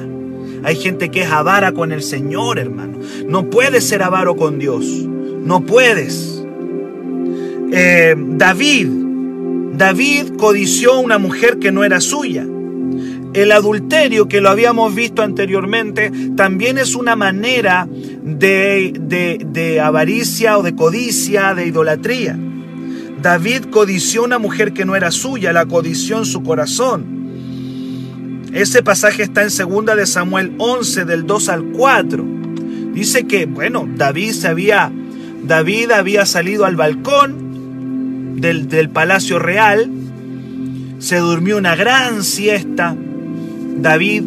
Hay 0.63 0.75
gente 0.75 1.09
que 1.09 1.21
es 1.21 1.31
avara 1.31 1.71
con 1.71 1.91
el 1.91 2.03
Señor, 2.03 2.59
hermano. 2.59 2.99
No 3.27 3.49
puedes 3.49 3.87
ser 3.87 4.03
avaro 4.03 4.35
con 4.35 4.59
Dios. 4.59 4.85
No 4.85 5.65
puedes. 5.65 6.43
Eh, 7.71 8.15
David, 8.17 8.87
David 9.73 10.35
codició 10.37 10.99
una 10.99 11.17
mujer 11.17 11.59
que 11.59 11.71
no 11.71 11.83
era 11.83 12.01
suya. 12.01 12.45
El 13.33 13.51
adulterio 13.51 14.27
que 14.27 14.41
lo 14.41 14.49
habíamos 14.49 14.95
visto 14.95 15.21
anteriormente 15.21 16.11
también 16.35 16.79
es 16.79 16.95
una 16.95 17.15
manera 17.15 17.87
de, 17.89 18.93
de, 18.99 19.79
avaricia 19.79 20.57
o 20.57 20.63
de 20.63 20.75
codicia, 20.75 21.53
de 21.53 21.67
idolatría. 21.67 22.37
David 23.21 23.65
codició 23.69 24.23
una 24.23 24.39
mujer 24.39 24.73
que 24.73 24.85
no 24.85 24.95
era 24.95 25.11
suya, 25.11 25.53
la 25.53 25.67
codició 25.67 26.17
en 26.17 26.25
su 26.25 26.41
corazón. 26.41 27.18
Ese 28.53 28.81
pasaje 28.81 29.23
está 29.23 29.43
en 29.43 29.49
2 29.49 29.95
de 29.95 30.05
Samuel 30.05 30.53
11 30.57 31.05
del 31.05 31.27
2 31.27 31.49
al 31.49 31.63
4. 31.65 32.25
Dice 32.93 33.25
que, 33.25 33.45
bueno, 33.45 33.87
David 33.95 34.31
se 34.31 34.47
había 34.47 34.91
David 35.43 35.91
había 35.91 36.25
salido 36.25 36.65
al 36.65 36.75
balcón 36.75 38.39
del, 38.41 38.67
del 38.67 38.89
palacio 38.89 39.39
real, 39.39 39.89
se 40.99 41.17
durmió 41.17 41.57
una 41.57 41.75
gran 41.75 42.23
siesta. 42.23 42.95
David 43.77 44.23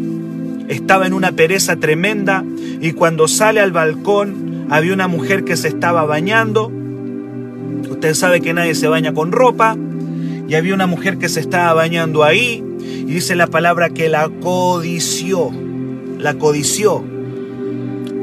estaba 0.69 1.07
en 1.07 1.13
una 1.13 1.33
pereza 1.33 1.77
tremenda 1.77 2.45
y 2.81 2.93
cuando 2.93 3.29
sale 3.29 3.61
al 3.61 3.73
balcón 3.73 4.67
había 4.71 4.95
una 4.95 5.07
mujer 5.07 5.45
que 5.45 5.57
se 5.57 5.69
estaba 5.69 6.05
bañando. 6.05 6.73
Usted 7.91 8.15
sabe 8.15 8.41
que 8.41 8.55
nadie 8.55 8.75
se 8.75 8.89
baña 8.89 9.13
con 9.13 9.33
ropa 9.33 9.77
y 10.49 10.55
había 10.55 10.75
una 10.75 10.87
mujer 10.87 11.19
que 11.19 11.29
se 11.29 11.41
estaba 11.41 11.75
bañando 11.75 12.25
ahí 12.25 12.65
y 12.83 13.05
dice 13.05 13.35
la 13.35 13.47
palabra 13.47 13.91
que 13.91 14.09
la 14.09 14.29
codició, 14.29 15.51
la 16.19 16.35
codició 16.35 17.05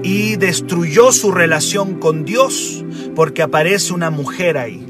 y 0.03 0.37
destruyó 0.37 1.11
su 1.11 1.31
relación 1.31 1.99
con 1.99 2.25
Dios 2.25 2.85
porque 3.15 3.41
aparece 3.41 3.93
una 3.93 4.09
mujer 4.09 4.57
ahí. 4.57 4.85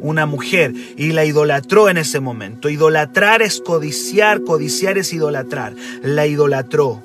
Una 0.00 0.26
mujer 0.26 0.72
y 0.96 1.12
la 1.12 1.24
idolatró 1.24 1.88
en 1.88 1.96
ese 1.96 2.18
momento. 2.18 2.68
Idolatrar 2.68 3.40
es 3.40 3.60
codiciar, 3.60 4.42
codiciar 4.42 4.98
es 4.98 5.12
idolatrar. 5.12 5.74
La 6.02 6.26
idolatró. 6.26 7.02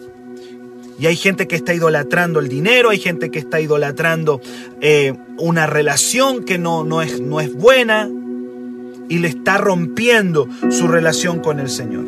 Y 0.99 1.05
hay 1.05 1.15
gente 1.15 1.47
que 1.47 1.55
está 1.55 1.75
idolatrando 1.75 2.39
el 2.39 2.49
dinero, 2.49 2.89
hay 2.89 2.97
gente 2.97 3.29
que 3.29 3.37
está 3.37 3.61
idolatrando 3.61 4.41
eh, 4.81 5.13
una 5.37 5.67
relación 5.67 6.43
que 6.43 6.57
no, 6.57 6.83
no, 6.83 7.03
es, 7.03 7.21
no 7.21 7.39
es 7.39 7.53
buena, 7.53 8.09
y 9.09 9.19
le 9.19 9.29
está 9.29 9.57
rompiendo 9.57 10.47
su 10.69 10.87
relación 10.87 11.39
con 11.39 11.59
el 11.59 11.69
Señor. 11.69 12.05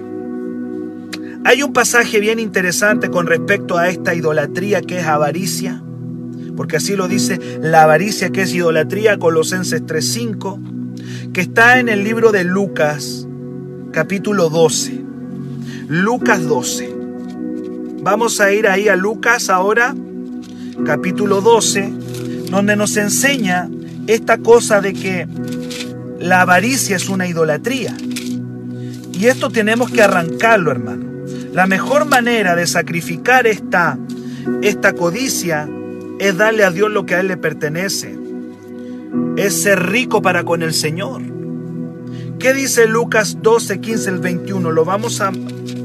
Hay 1.46 1.64
un 1.64 1.72
pasaje 1.72 2.20
bien 2.20 2.40
interesante 2.40 3.10
con 3.10 3.26
respecto 3.26 3.78
a 3.78 3.90
esta 3.90 4.14
idolatría 4.14 4.82
que 4.82 5.00
es 5.00 5.06
avaricia, 5.06 5.82
porque 6.58 6.78
así 6.78 6.96
lo 6.96 7.08
dice 7.08 7.40
la 7.62 7.84
avaricia 7.84 8.30
que 8.30 8.42
es 8.42 8.54
idolatría, 8.54 9.18
Colosenses 9.18 9.86
3:5, 9.86 10.60
que 11.32 11.42
está 11.42 11.80
en 11.80 11.88
el 11.88 12.04
libro 12.04 12.32
de 12.32 12.44
Lucas, 12.44 13.28
capítulo 13.92 14.50
12. 14.50 15.02
Lucas 15.88 16.46
12. 16.46 16.96
Vamos 18.04 18.40
a 18.42 18.52
ir 18.52 18.68
ahí 18.68 18.90
a 18.90 18.96
Lucas 18.96 19.50
ahora, 19.50 19.96
capítulo 20.86 21.42
12, 21.42 21.94
donde 22.52 22.76
nos 22.76 22.98
enseña 22.98 23.70
esta 24.08 24.38
cosa 24.38 24.82
de 24.82 24.94
que 24.94 25.28
la 26.20 26.42
avaricia 26.42 26.96
es 26.96 27.10
una 27.10 27.28
idolatría. 27.28 27.96
Y 29.14 29.26
esto 29.26 29.50
tenemos 29.50 29.90
que 29.90 30.02
arrancarlo, 30.02 30.72
hermano. 30.72 31.06
La 31.54 31.66
mejor 31.66 32.06
manera 32.06 32.56
de 32.56 32.68
sacrificar 32.68 33.48
esta, 33.48 33.98
esta 34.62 34.94
codicia 34.94 35.68
es 36.20 36.38
darle 36.38 36.64
a 36.64 36.72
Dios 36.72 36.92
lo 36.92 37.06
que 37.06 37.16
a 37.16 37.22
Él 37.22 37.28
le 37.28 37.38
pertenece. 37.38 38.18
Es 39.38 39.62
ser 39.62 39.90
rico 39.90 40.22
para 40.22 40.44
con 40.44 40.62
el 40.62 40.74
Señor. 40.74 41.22
¿Qué 42.38 42.54
dice 42.54 42.88
Lucas 42.88 43.38
12, 43.42 43.82
15 43.82 44.10
el 44.10 44.20
21? 44.20 44.72
Lo 44.72 44.86
vamos 44.86 45.22
a 45.22 45.32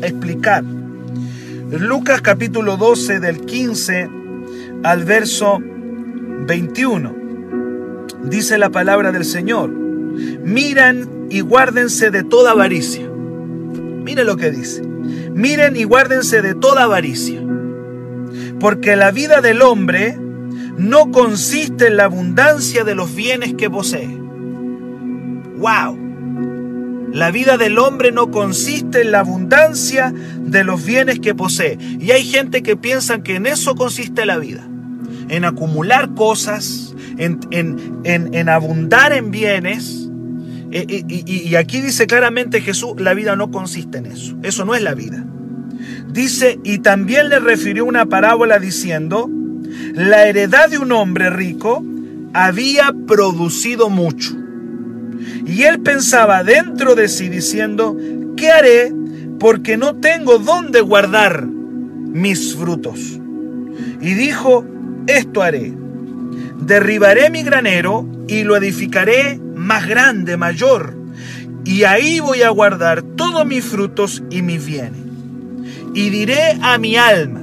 explicar. 0.03 0.63
Lucas 1.71 2.21
capítulo 2.21 2.77
12 2.77 3.21
del 3.21 3.41
15 3.41 4.11
al 4.85 5.05
verso 5.05 5.61
21. 6.47 7.17
Dice 8.25 8.59
la 8.59 8.71
palabra 8.71 9.11
del 9.11 9.25
Señor. 9.25 9.84
Miren 10.43 11.27
y 11.31 11.41
guárdense 11.41 12.11
de 12.11 12.23
toda 12.23 12.53
avaricia. 12.53 13.09
Mire 14.05 14.25
lo 14.25 14.37
que 14.37 14.51
dice. 14.51 14.83
Miren 14.83 15.77
y 15.77 15.85
guárdense 15.85 16.43
de 16.43 16.55
toda 16.55 16.85
avaricia. 16.85 17.41
Porque 18.61 18.97
la 18.97 19.11
vida 19.11 19.41
del 19.41 19.63
hombre 19.63 20.19
no 20.77 21.11
consiste 21.11 21.89
en 21.89 21.97
la 21.97 22.05
abundancia 22.05 22.85
de 22.85 22.95
los 22.95 23.15
bienes 23.15 23.55
que 23.55 23.71
posee. 23.71 24.09
¡Wow! 25.57 25.99
La 27.13 27.31
vida 27.31 27.57
del 27.57 27.79
hombre 27.79 28.11
no 28.13 28.31
consiste 28.31 29.03
en 29.03 29.13
la 29.13 29.21
abundancia 29.21 30.13
de 30.39 30.65
los 30.65 30.85
bienes 30.85 31.21
que 31.21 31.35
posee. 31.35 31.79
Y 32.01 32.11
hay 32.11 32.25
gente 32.25 32.63
que 32.63 32.77
piensa 32.77 33.23
que 33.23 33.37
en 33.37 33.47
eso 33.47 33.75
consiste 33.75 34.27
la 34.27 34.39
vida. 34.39 34.67
En 35.29 35.45
acumular 35.45 36.15
cosas, 36.15 36.95
en, 37.17 37.41
en, 37.51 38.01
en 38.05 38.49
abundar 38.49 39.13
en 39.13 39.31
bienes 39.31 40.04
y, 40.75 41.55
aquí 41.55 41.81
dice 41.81 42.09
claramente 42.09 42.61
Jesús, 42.61 42.95
la 42.99 43.15
vida 43.15 43.37
no 43.37 43.53
consiste 43.53 43.99
en 43.99 44.07
eso. 44.07 44.37
Eso 44.43 44.65
no 44.65 44.75
es 44.75 44.83
la 44.83 44.95
vida. 44.95 45.25
Dice, 46.13 46.59
y 46.65 46.79
también 46.79 47.29
le 47.29 47.39
refirió 47.39 47.85
una 47.85 48.07
parábola 48.07 48.59
diciendo, 48.59 49.31
la 49.95 50.27
heredad 50.27 50.69
de 50.69 50.79
un 50.79 50.91
hombre 50.91 51.31
rico 51.31 51.85
había 52.33 52.93
producido 53.07 53.89
mucho. 53.89 54.35
Y 55.47 55.63
él 55.63 55.81
pensaba 55.81 56.43
dentro 56.43 56.97
de 56.97 57.09
sí 57.09 57.29
diciendo, 57.29 57.97
¿qué 58.37 58.51
haré? 58.51 58.93
Porque 59.39 59.77
no 59.77 59.95
tengo 59.97 60.39
dónde 60.39 60.81
guardar 60.81 61.47
mis 61.47 62.57
frutos. 62.57 62.99
Y 64.01 64.15
dijo, 64.15 64.67
esto 65.07 65.41
haré. 65.43 65.73
Derribaré 66.61 67.31
mi 67.31 67.45
granero 67.45 68.09
y 68.27 68.43
lo 68.43 68.57
edificaré 68.57 69.41
más 69.55 69.87
grande, 69.87 70.37
mayor. 70.37 70.97
Y 71.65 71.85
ahí 71.85 72.21
voy 72.21 72.43
a 72.43 72.51
guardar 72.51 73.03
todos 73.03 73.47
mis 73.47 73.65
frutos 73.65 74.23
y 74.31 74.43
mis 74.43 74.65
bienes. 74.65 75.01
Y 75.95 76.11
diré 76.11 76.59
a 76.61 76.77
mi 76.79 76.97
alma, 76.97 77.41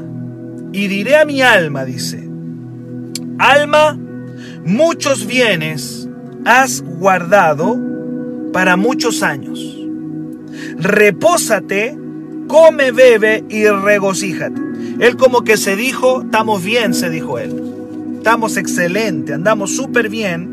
y 0.73 0.87
diré 0.87 1.15
a 1.17 1.25
mi 1.25 1.41
alma, 1.41 1.85
dice, 1.85 2.29
alma, 3.39 3.97
muchos 4.65 5.25
bienes 5.25 6.07
has 6.45 6.81
guardado 6.81 7.79
para 8.51 8.75
muchos 8.75 9.23
años. 9.23 9.59
Repósate, 10.77 11.97
come, 12.47 12.91
bebe 12.91 13.43
y 13.49 13.67
regocíjate. 13.67 14.59
Él 14.99 15.15
como 15.15 15.43
que 15.43 15.57
se 15.57 15.75
dijo, 15.75 16.23
estamos 16.23 16.63
bien, 16.63 16.93
se 16.93 17.09
dijo 17.09 17.39
él. 17.39 17.55
Estamos 18.17 18.57
excelente, 18.57 19.33
andamos 19.33 19.75
súper 19.75 20.09
bien 20.09 20.50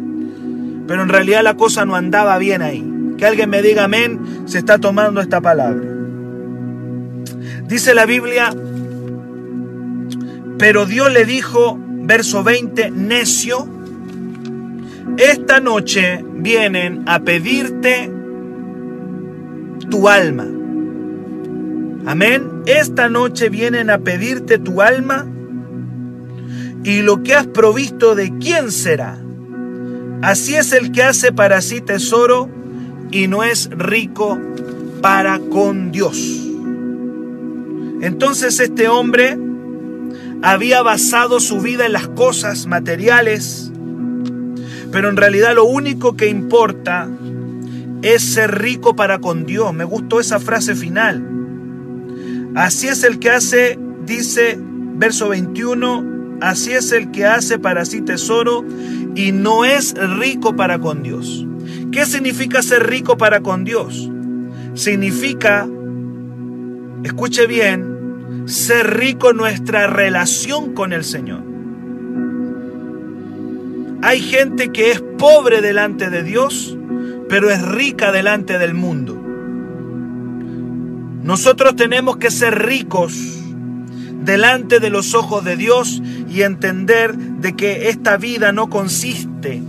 pero 0.88 1.03
en 1.03 1.11
realidad 1.11 1.44
la 1.44 1.55
cosa 1.55 1.85
no 1.85 1.94
andaba 1.94 2.38
bien 2.38 2.62
ahí. 2.62 2.85
Que 3.18 3.27
alguien 3.27 3.51
me 3.51 3.62
diga 3.62 3.85
amén, 3.85 4.42
se 4.46 4.59
está 4.59 4.79
tomando 4.79 5.20
esta 5.20 5.40
palabra. 5.40 5.87
Dice 7.66 7.94
la 7.94 8.07
Biblia, 8.07 8.51
pero 10.59 10.87
Dios 10.87 11.12
le 11.12 11.27
dijo, 11.27 11.79
verso 11.79 12.42
20, 12.42 12.90
necio, 12.90 13.68
esta 15.18 15.61
noche 15.61 16.24
vienen 16.37 17.03
a 17.07 17.20
pedirte 17.20 18.11
tu 19.90 20.09
alma. 20.09 20.46
Amén. 22.07 22.62
Esta 22.64 23.11
noche 23.11 23.51
vienen 23.51 23.90
a 23.90 23.98
pedirte 23.98 24.59
tu 24.59 24.81
alma 24.81 25.27
y 26.85 27.03
lo 27.03 27.22
que 27.22 27.35
has 27.35 27.46
provisto 27.46 28.14
de 28.14 28.33
quién 28.38 28.70
será. 28.70 29.18
Así 30.22 30.57
es 30.57 30.72
el 30.72 30.90
que 30.92 31.02
hace 31.02 31.33
para 31.33 31.61
sí 31.61 31.81
tesoro 31.81 32.48
y 33.11 33.28
no 33.28 33.44
es 33.44 33.70
rico 33.70 34.38
para 35.00 35.38
con 35.38 35.92
Dios. 35.92 36.18
Entonces 38.00 38.61
este 38.61 38.88
hombre 38.88 39.38
había 40.42 40.83
basado 40.83 41.40
su 41.40 41.61
vida 41.61 41.87
en 41.87 41.92
las 41.92 42.09
cosas 42.09 42.66
materiales, 42.66 43.72
pero 44.92 45.09
en 45.09 45.16
realidad 45.16 45.54
lo 45.54 45.64
único 45.64 46.16
que 46.16 46.28
importa 46.28 47.09
es 48.02 48.22
ser 48.22 48.61
rico 48.61 48.94
para 48.94 49.18
con 49.18 49.46
Dios. 49.46 49.72
Me 49.74 49.85
gustó 49.85 50.20
esa 50.20 50.38
frase 50.38 50.74
final. 50.74 51.24
Así 52.54 52.88
es 52.88 53.04
el 53.04 53.18
que 53.18 53.31
hace, 53.31 53.78
dice 54.04 54.59
verso 54.61 55.28
21, 55.28 56.38
así 56.40 56.72
es 56.72 56.92
el 56.92 57.11
que 57.11 57.24
hace 57.26 57.59
para 57.59 57.85
sí 57.85 58.00
tesoro 58.00 58.64
y 59.18 59.33
no 59.33 59.64
es 59.64 59.94
rico 59.94 60.54
para 60.54 60.78
con 60.78 61.02
Dios. 61.02 61.44
¿Qué 61.90 62.07
significa 62.07 62.62
ser 62.62 62.87
rico 62.87 63.18
para 63.18 63.40
con 63.40 63.64
Dios? 63.64 64.09
Significa, 64.74 65.68
escuche 67.02 67.48
bien, 67.48 68.44
ser 68.46 68.96
rico 68.96 69.31
en 69.33 69.38
nuestra 69.38 69.88
relación 69.88 70.72
con 70.72 70.92
el 70.92 71.02
Señor. 71.02 71.42
Hay 74.02 74.20
gente 74.20 74.70
que 74.70 74.92
es 74.92 75.00
pobre 75.00 75.62
delante 75.62 76.11
de 76.11 76.22
Dios, 76.22 76.78
pero 77.28 77.50
es 77.50 77.61
rica 77.61 78.12
delante 78.12 78.57
del 78.57 78.74
mundo. 78.74 79.20
Nosotros 81.24 81.74
tenemos 81.74 82.18
que 82.18 82.31
ser 82.31 82.57
ricos 82.57 83.38
delante 84.22 84.78
de 84.78 84.90
los 84.90 85.14
ojos 85.14 85.44
de 85.44 85.57
Dios 85.57 86.02
y 86.28 86.42
entender 86.42 87.16
de 87.16 87.56
que 87.56 87.88
esta 87.88 88.16
vida 88.16 88.52
no 88.52 88.68
consiste. 88.68 89.62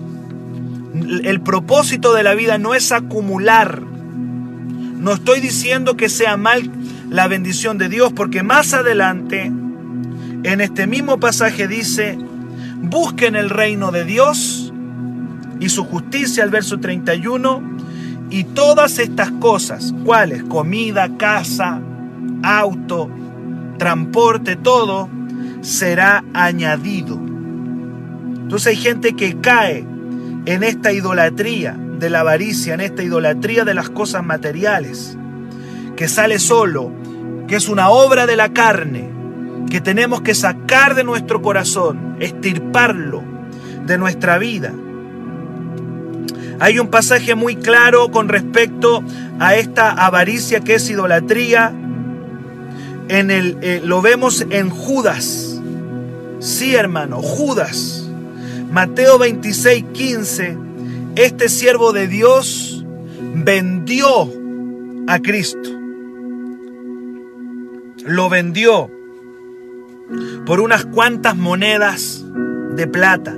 El 1.24 1.42
propósito 1.42 2.14
de 2.14 2.24
la 2.24 2.36
vida 2.36 2.58
no 2.58 2.74
es 2.74 2.92
acumular. 2.92 3.82
No 3.82 5.14
estoy 5.14 5.40
diciendo 5.40 5.96
que 5.96 6.10
sea 6.10 6.36
mal 6.36 6.70
la 7.10 7.28
bendición 7.28 7.78
de 7.78 7.90
Dios, 7.90 8.12
porque 8.14 8.44
más 8.44 8.74
adelante, 8.74 9.46
en 9.46 10.62
este 10.62 10.88
mismo 10.88 11.20
pasaje 11.20 11.68
dice, 11.68 12.18
busquen 12.82 13.36
el 13.36 13.50
reino 13.50 13.92
de 13.92 14.06
Dios 14.06 14.74
y 15.60 15.70
su 15.70 15.86
justicia, 15.86 16.44
al 16.44 16.50
verso 16.50 16.80
31, 16.80 17.78
y 18.30 18.44
todas 18.44 19.00
estas 19.00 19.32
cosas, 19.32 19.94
¿cuáles? 20.06 20.44
Comida, 20.44 21.18
casa, 21.18 21.82
auto, 22.44 23.10
transporte, 23.78 24.56
todo, 24.56 25.10
será 25.62 26.24
añadido. 26.34 27.16
Entonces 27.16 28.68
hay 28.68 28.78
gente 28.78 29.14
que 29.16 29.40
cae 29.40 29.86
en 30.46 30.64
esta 30.64 30.92
idolatría 30.92 31.78
de 32.00 32.10
la 32.10 32.22
avaricia, 32.22 32.74
en 32.74 32.82
esta 32.82 33.04
idolatría 33.04 33.66
de 33.66 33.74
las 33.74 33.90
cosas 33.90 34.24
materiales, 34.24 35.18
que 35.96 36.08
sale 36.08 36.40
solo, 36.40 36.92
que 37.48 37.56
es 37.56 37.68
una 37.68 37.90
obra 37.90 38.26
de 38.26 38.36
la 38.36 38.50
carne, 38.54 39.10
que 39.70 39.82
tenemos 39.82 40.22
que 40.22 40.34
sacar 40.34 40.96
de 40.96 41.04
nuestro 41.04 41.42
corazón, 41.42 42.16
estirparlo 42.20 43.24
de 43.86 43.98
nuestra 43.98 44.38
vida. 44.38 44.74
Hay 46.60 46.78
un 46.80 46.90
pasaje 46.90 47.36
muy 47.36 47.56
claro 47.56 48.12
con 48.12 48.28
respecto 48.28 49.04
a 49.40 49.56
esta 49.56 49.92
avaricia 49.92 50.60
que 50.60 50.76
es 50.76 50.90
idolatría. 50.90 51.74
En 53.08 53.32
el, 53.32 53.58
eh, 53.62 53.82
lo 53.84 54.02
vemos 54.02 54.46
en 54.50 54.70
Judas. 54.70 55.49
Sí, 56.40 56.74
hermano, 56.74 57.22
Judas. 57.22 58.10
Mateo 58.72 59.18
26, 59.18 59.86
15. 59.92 60.58
Este 61.16 61.50
siervo 61.50 61.92
de 61.92 62.08
Dios 62.08 62.86
vendió 63.36 64.32
a 65.08 65.20
Cristo. 65.20 65.70
Lo 68.06 68.30
vendió 68.30 68.90
por 70.46 70.62
unas 70.62 70.86
cuantas 70.86 71.36
monedas 71.36 72.24
de 72.76 72.88
plata. 72.88 73.36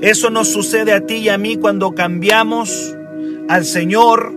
Eso 0.00 0.30
nos 0.30 0.48
sucede 0.48 0.92
a 0.92 1.04
ti 1.04 1.16
y 1.16 1.28
a 1.28 1.36
mí 1.36 1.56
cuando 1.56 1.94
cambiamos 1.94 2.96
al 3.48 3.64
Señor 3.66 4.32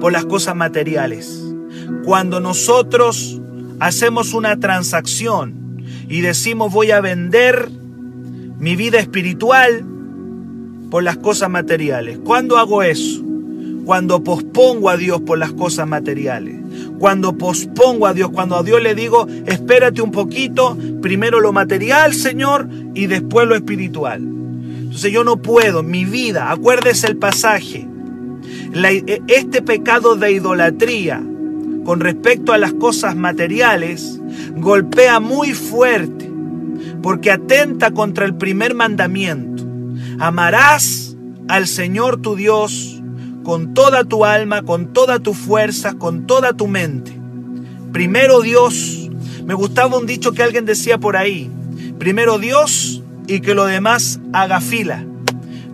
por 0.00 0.12
las 0.12 0.24
cosas 0.24 0.56
materiales. 0.56 1.42
Cuando 2.04 2.40
nosotros 2.40 3.40
hacemos 3.78 4.32
una 4.32 4.58
transacción 4.58 5.61
y 6.12 6.20
decimos 6.20 6.70
voy 6.70 6.90
a 6.90 7.00
vender 7.00 7.70
mi 8.58 8.76
vida 8.76 8.98
espiritual 8.98 9.82
por 10.90 11.02
las 11.02 11.16
cosas 11.16 11.48
materiales. 11.48 12.18
¿Cuándo 12.22 12.58
hago 12.58 12.82
eso? 12.82 13.22
Cuando 13.86 14.22
pospongo 14.22 14.90
a 14.90 14.98
Dios 14.98 15.22
por 15.22 15.38
las 15.38 15.54
cosas 15.54 15.88
materiales. 15.88 16.56
Cuando 16.98 17.38
pospongo 17.38 18.06
a 18.06 18.12
Dios, 18.12 18.28
cuando 18.30 18.56
a 18.56 18.62
Dios 18.62 18.82
le 18.82 18.94
digo, 18.94 19.26
espérate 19.46 20.02
un 20.02 20.10
poquito, 20.10 20.76
primero 21.00 21.40
lo 21.40 21.54
material, 21.54 22.12
Señor, 22.12 22.68
y 22.92 23.06
después 23.06 23.48
lo 23.48 23.54
espiritual. 23.54 24.20
Entonces 24.20 25.12
yo 25.12 25.24
no 25.24 25.40
puedo, 25.40 25.82
mi 25.82 26.04
vida, 26.04 26.50
acuérdese 26.50 27.06
el 27.06 27.16
pasaje, 27.16 27.88
e, 28.74 29.22
este 29.28 29.62
pecado 29.62 30.14
de 30.16 30.32
idolatría 30.32 31.22
con 31.84 32.00
respecto 32.00 32.52
a 32.52 32.58
las 32.58 32.72
cosas 32.74 33.16
materiales 33.16 34.20
golpea 34.56 35.20
muy 35.20 35.52
fuerte 35.52 36.30
porque 37.02 37.30
atenta 37.30 37.90
contra 37.90 38.24
el 38.24 38.34
primer 38.34 38.74
mandamiento. 38.74 39.64
Amarás 40.18 41.16
al 41.48 41.66
Señor 41.66 42.22
tu 42.22 42.36
Dios 42.36 43.02
con 43.42 43.74
toda 43.74 44.04
tu 44.04 44.24
alma, 44.24 44.62
con 44.62 44.92
toda 44.92 45.18
tu 45.18 45.34
fuerza, 45.34 45.94
con 45.94 46.26
toda 46.26 46.52
tu 46.52 46.68
mente. 46.68 47.12
Primero 47.92 48.40
Dios, 48.40 49.10
me 49.44 49.54
gustaba 49.54 49.98
un 49.98 50.06
dicho 50.06 50.32
que 50.32 50.42
alguien 50.42 50.64
decía 50.64 50.98
por 50.98 51.16
ahí, 51.16 51.50
primero 51.98 52.38
Dios 52.38 53.02
y 53.26 53.40
que 53.40 53.54
lo 53.54 53.66
demás 53.66 54.20
haga 54.32 54.60
fila. 54.60 55.04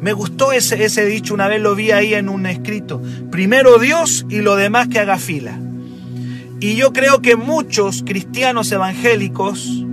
Me 0.00 0.12
gustó 0.12 0.52
ese, 0.52 0.84
ese 0.84 1.04
dicho, 1.04 1.34
una 1.34 1.48
vez 1.48 1.60
lo 1.60 1.74
vi 1.74 1.90
ahí 1.90 2.14
en 2.14 2.28
un 2.28 2.46
escrito. 2.46 3.02
Primero 3.30 3.78
Dios 3.78 4.24
y 4.30 4.40
lo 4.40 4.56
demás 4.56 4.88
que 4.88 5.00
haga 5.00 5.18
fila. 5.18 5.58
Y 6.60 6.74
yo 6.74 6.92
creo 6.92 7.22
que 7.22 7.36
muchos 7.36 8.02
cristianos 8.04 8.72
evangélicos 8.72 9.84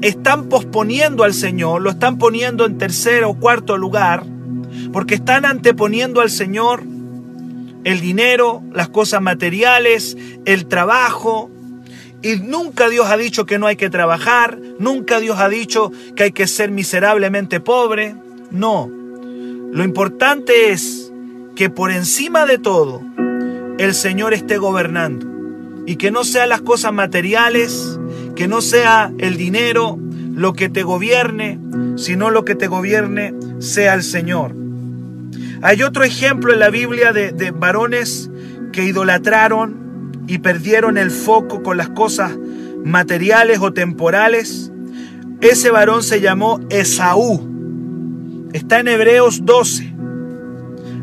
están 0.00 0.48
posponiendo 0.48 1.24
al 1.24 1.34
Señor, 1.34 1.82
lo 1.82 1.90
están 1.90 2.16
poniendo 2.16 2.64
en 2.64 2.78
tercer 2.78 3.24
o 3.24 3.34
cuarto 3.34 3.76
lugar, 3.76 4.24
porque 4.92 5.14
están 5.14 5.44
anteponiendo 5.44 6.20
al 6.22 6.30
Señor 6.30 6.82
el 7.84 8.00
dinero, 8.00 8.62
las 8.72 8.88
cosas 8.88 9.20
materiales, 9.20 10.16
el 10.46 10.66
trabajo, 10.66 11.50
y 12.22 12.36
nunca 12.36 12.88
Dios 12.88 13.10
ha 13.10 13.18
dicho 13.18 13.44
que 13.44 13.58
no 13.58 13.66
hay 13.66 13.76
que 13.76 13.90
trabajar, 13.90 14.58
nunca 14.78 15.20
Dios 15.20 15.38
ha 15.38 15.50
dicho 15.50 15.92
que 16.16 16.22
hay 16.22 16.32
que 16.32 16.46
ser 16.46 16.70
miserablemente 16.70 17.60
pobre. 17.60 18.14
No. 18.50 18.90
Lo 18.90 19.84
importante 19.84 20.70
es 20.70 21.12
que 21.54 21.68
por 21.68 21.90
encima 21.90 22.46
de 22.46 22.56
todo 22.56 23.02
el 23.76 23.92
Señor 23.92 24.32
esté 24.32 24.56
gobernando 24.56 25.33
y 25.86 25.96
que 25.96 26.10
no 26.10 26.24
sean 26.24 26.48
las 26.48 26.62
cosas 26.62 26.92
materiales, 26.92 27.98
que 28.36 28.48
no 28.48 28.60
sea 28.60 29.12
el 29.18 29.36
dinero 29.36 29.98
lo 30.34 30.52
que 30.52 30.68
te 30.68 30.82
gobierne, 30.82 31.58
sino 31.96 32.30
lo 32.30 32.44
que 32.44 32.54
te 32.54 32.66
gobierne 32.66 33.34
sea 33.58 33.94
el 33.94 34.02
Señor. 34.02 34.54
Hay 35.62 35.82
otro 35.82 36.04
ejemplo 36.04 36.52
en 36.52 36.60
la 36.60 36.70
Biblia 36.70 37.12
de, 37.12 37.32
de 37.32 37.50
varones 37.50 38.30
que 38.72 38.84
idolatraron 38.84 40.12
y 40.26 40.38
perdieron 40.38 40.98
el 40.98 41.10
foco 41.10 41.62
con 41.62 41.76
las 41.76 41.90
cosas 41.90 42.36
materiales 42.84 43.58
o 43.60 43.72
temporales, 43.72 44.70
ese 45.40 45.70
varón 45.70 46.02
se 46.02 46.20
llamó 46.20 46.60
Esaú. 46.70 47.50
Está 48.52 48.80
en 48.80 48.88
Hebreos 48.88 49.44
12. 49.44 49.93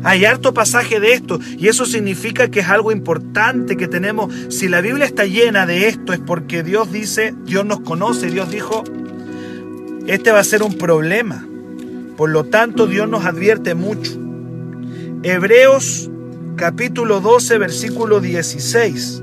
Hay 0.04 0.24
harto 0.24 0.52
pasaje 0.52 0.98
de 0.98 1.12
esto 1.12 1.38
y 1.58 1.68
eso 1.68 1.86
significa 1.86 2.48
que 2.48 2.60
es 2.60 2.68
algo 2.68 2.90
importante 2.90 3.76
que 3.76 3.88
tenemos. 3.88 4.34
Si 4.48 4.68
la 4.68 4.80
Biblia 4.80 5.06
está 5.06 5.26
llena 5.26 5.66
de 5.66 5.88
esto 5.88 6.12
es 6.12 6.18
porque 6.18 6.62
Dios 6.62 6.90
dice, 6.92 7.34
Dios 7.44 7.64
nos 7.64 7.80
conoce, 7.80 8.28
Dios 8.28 8.50
dijo, 8.50 8.82
este 10.06 10.32
va 10.32 10.40
a 10.40 10.44
ser 10.44 10.62
un 10.62 10.74
problema. 10.74 11.46
Por 12.16 12.30
lo 12.30 12.44
tanto, 12.44 12.86
Dios 12.86 13.08
nos 13.08 13.24
advierte 13.24 13.74
mucho. 13.74 14.12
Hebreos 15.22 16.10
capítulo 16.56 17.20
12, 17.20 17.58
versículo 17.58 18.20
16. 18.20 19.22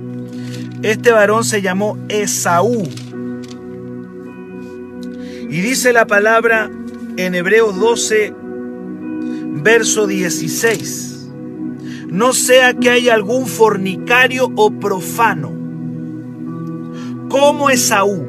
Este 0.82 1.12
varón 1.12 1.44
se 1.44 1.62
llamó 1.62 1.98
Esaú. 2.08 2.88
Y 5.50 5.62
dice 5.62 5.94
la 5.94 6.08
palabra 6.08 6.70
en 7.18 7.36
Hebreos 7.36 7.78
12, 7.78 8.34
verso 9.62 10.08
16. 10.08 11.30
No 12.10 12.34
sea 12.34 12.74
que 12.74 12.90
haya 12.90 13.14
algún 13.14 13.46
fornicario 13.46 14.52
o 14.56 14.72
profano, 14.72 15.52
como 17.30 17.70
Esaú, 17.70 18.26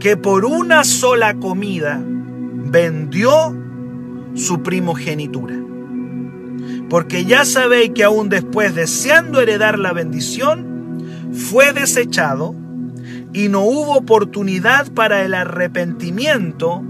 que 0.00 0.16
por 0.16 0.44
una 0.44 0.84
sola 0.84 1.34
comida 1.34 2.02
vendió 2.04 3.56
su 4.34 4.62
primogenitura. 4.62 5.54
Porque 6.90 7.24
ya 7.24 7.44
sabéis 7.44 7.92
que 7.94 8.04
aún 8.04 8.28
después, 8.28 8.74
deseando 8.74 9.40
heredar 9.40 9.78
la 9.78 9.92
bendición, 9.92 11.02
fue 11.32 11.72
desechado 11.72 12.54
y 13.32 13.48
no 13.48 13.62
hubo 13.62 13.96
oportunidad 13.96 14.90
para 14.92 15.24
el 15.24 15.34
arrepentimiento, 15.34 16.82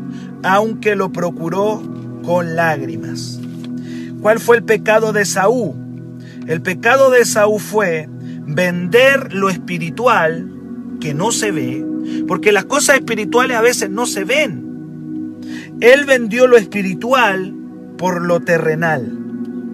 aunque 0.43 0.97
lo 0.97 1.13
procuró 1.13 1.83
con 2.25 2.57
lágrimas. 2.57 3.41
¿Cuál 4.21 4.41
fue 4.41 4.57
el 4.57 4.65
pecado 4.65 5.13
de 5.13 5.25
Saúl? 5.25 5.75
El 6.47 6.63
pecado 6.63 7.11
de 7.11 7.25
Saúl 7.25 7.61
fue 7.61 8.09
vender 8.47 9.33
lo 9.33 9.51
espiritual 9.51 10.51
que 11.01 11.15
no 11.15 11.33
se 11.33 11.51
ve, 11.51 11.85
porque 12.27 12.53
las 12.53 12.65
cosas 12.65 12.97
espirituales 12.97 13.57
a 13.57 13.63
veces 13.63 13.91
no 13.91 14.07
se 14.07 14.25
ven. 14.25 15.41
Él 15.81 16.05
vendió 16.07 16.47
lo 16.47 16.57
espiritual 16.57 17.55
por 17.99 18.23
lo 18.23 18.41
terrenal. 18.41 19.21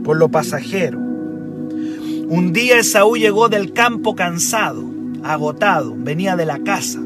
por 0.02 0.16
lo 0.16 0.30
pasajero. 0.30 0.98
Un 0.98 2.52
día 2.54 2.78
Esaú 2.78 3.16
llegó 3.16 3.50
del 3.50 3.74
campo 3.74 4.14
cansado, 4.14 4.82
agotado, 5.22 5.94
venía 5.94 6.36
de 6.36 6.46
la 6.46 6.58
casa. 6.60 7.00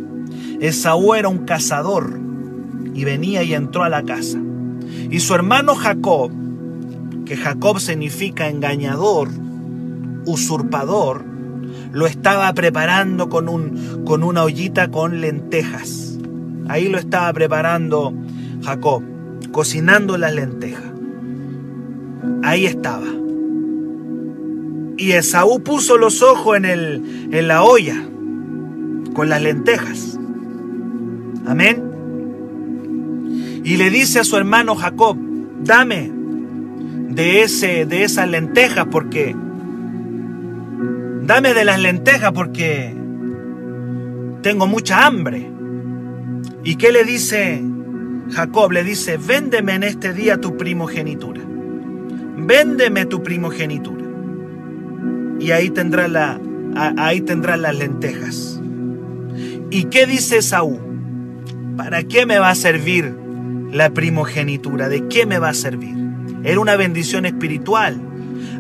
Esaú 0.61 1.15
era 1.15 1.29
un 1.29 1.39
cazador 1.39 2.21
y 2.95 3.05
venía 3.05 3.43
y 3.43 3.53
entró 3.53 3.83
a 3.83 3.89
la 3.89 4.05
casa. 4.05 4.39
Y 5.15 5.21
su 5.21 5.33
hermano 5.33 5.77
Jacob, 5.77 6.33
que 7.25 7.37
Jacob 7.37 7.79
significa 7.79 8.49
engañador, 8.49 9.29
usurpador, 10.27 11.25
lo 11.93 12.09
estaba 12.09 12.53
preparando 12.53 13.29
con, 13.29 13.49
un, 13.49 14.03
con 14.05 14.25
una 14.25 14.43
ollita 14.43 14.91
con 14.91 15.21
lentejas. 15.21 16.19
Ahí 16.67 16.89
lo 16.89 16.99
estaba 16.99 17.33
preparando 17.33 18.13
Jacob, 18.65 19.05
cocinando 19.53 20.19
las 20.19 20.35
lentejas. 20.35 20.93
Ahí 22.43 22.67
estaba. 22.67 23.07
Y 24.97 25.13
Esaú 25.13 25.63
puso 25.63 25.97
los 25.97 26.23
ojos 26.23 26.57
en, 26.57 26.65
el, 26.65 27.29
en 27.31 27.47
la 27.47 27.63
olla 27.63 28.03
con 29.15 29.29
las 29.29 29.41
lentejas. 29.41 30.19
Amén. 31.47 31.94
Y 33.65 33.79
le 33.79 33.89
dice 33.89 34.21
a 34.21 34.25
su 34.25 34.37
hermano 34.37 34.77
Jacob, 34.77 35.17
dame 35.63 36.13
de, 37.09 37.43
ese, 37.43 37.87
de 37.87 38.05
esas 38.05 38.29
lentejas 38.29 38.87
porque... 38.91 39.35
Dame 41.23 41.55
de 41.55 41.65
las 41.65 41.81
lentejas 41.81 42.33
porque 42.33 42.95
tengo 44.43 44.67
mucha 44.67 45.07
hambre. 45.07 45.51
¿Y 46.63 46.77
qué 46.77 46.93
le 46.93 47.05
dice 47.05 47.65
Jacob? 48.31 48.73
Le 48.73 48.85
dice, 48.85 49.17
véndeme 49.17 49.73
en 49.73 49.85
este 49.85 50.13
día 50.13 50.39
tu 50.39 50.59
primogenitura. 50.59 51.41
Véndeme 52.37 53.07
tu 53.07 53.23
primogenitura. 53.23 54.05
Y 55.41 55.53
ahí 55.53 55.71
tendrás 55.71 56.11
la, 56.11 56.39
ahí 56.99 57.23
tendrás 57.23 57.59
las 57.59 57.79
lentejas. 57.79 58.61
¿Y 59.71 59.85
qué 59.85 60.05
dice 60.05 60.43
Saúl? 60.43 60.81
¿Para 61.79 62.03
qué 62.03 62.27
me 62.27 62.39
va 62.39 62.51
a 62.51 62.55
servir 62.55 63.24
la 63.75 63.91
primogenitura? 63.91 64.89
¿De 64.89 65.09
qué 65.09 65.27
me 65.27 65.39
va 65.39 65.51
a 65.51 65.55
servir? 65.55 65.97
Era 66.45 66.61
una 66.61 66.77
bendición 66.77 67.27
espiritual. 67.27 68.01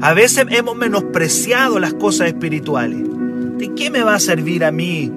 A 0.03 0.13
veces 0.13 0.45
hemos 0.51 0.77
menospreciado 0.77 1.79
las 1.79 1.95
cosas 1.95 2.27
espirituales. 2.27 2.99
¿De 3.59 3.73
qué 3.75 3.91
me 3.91 4.03
va 4.03 4.17
a 4.17 4.21
servir 4.21 4.65
a 4.65 4.73
mí 4.73 5.11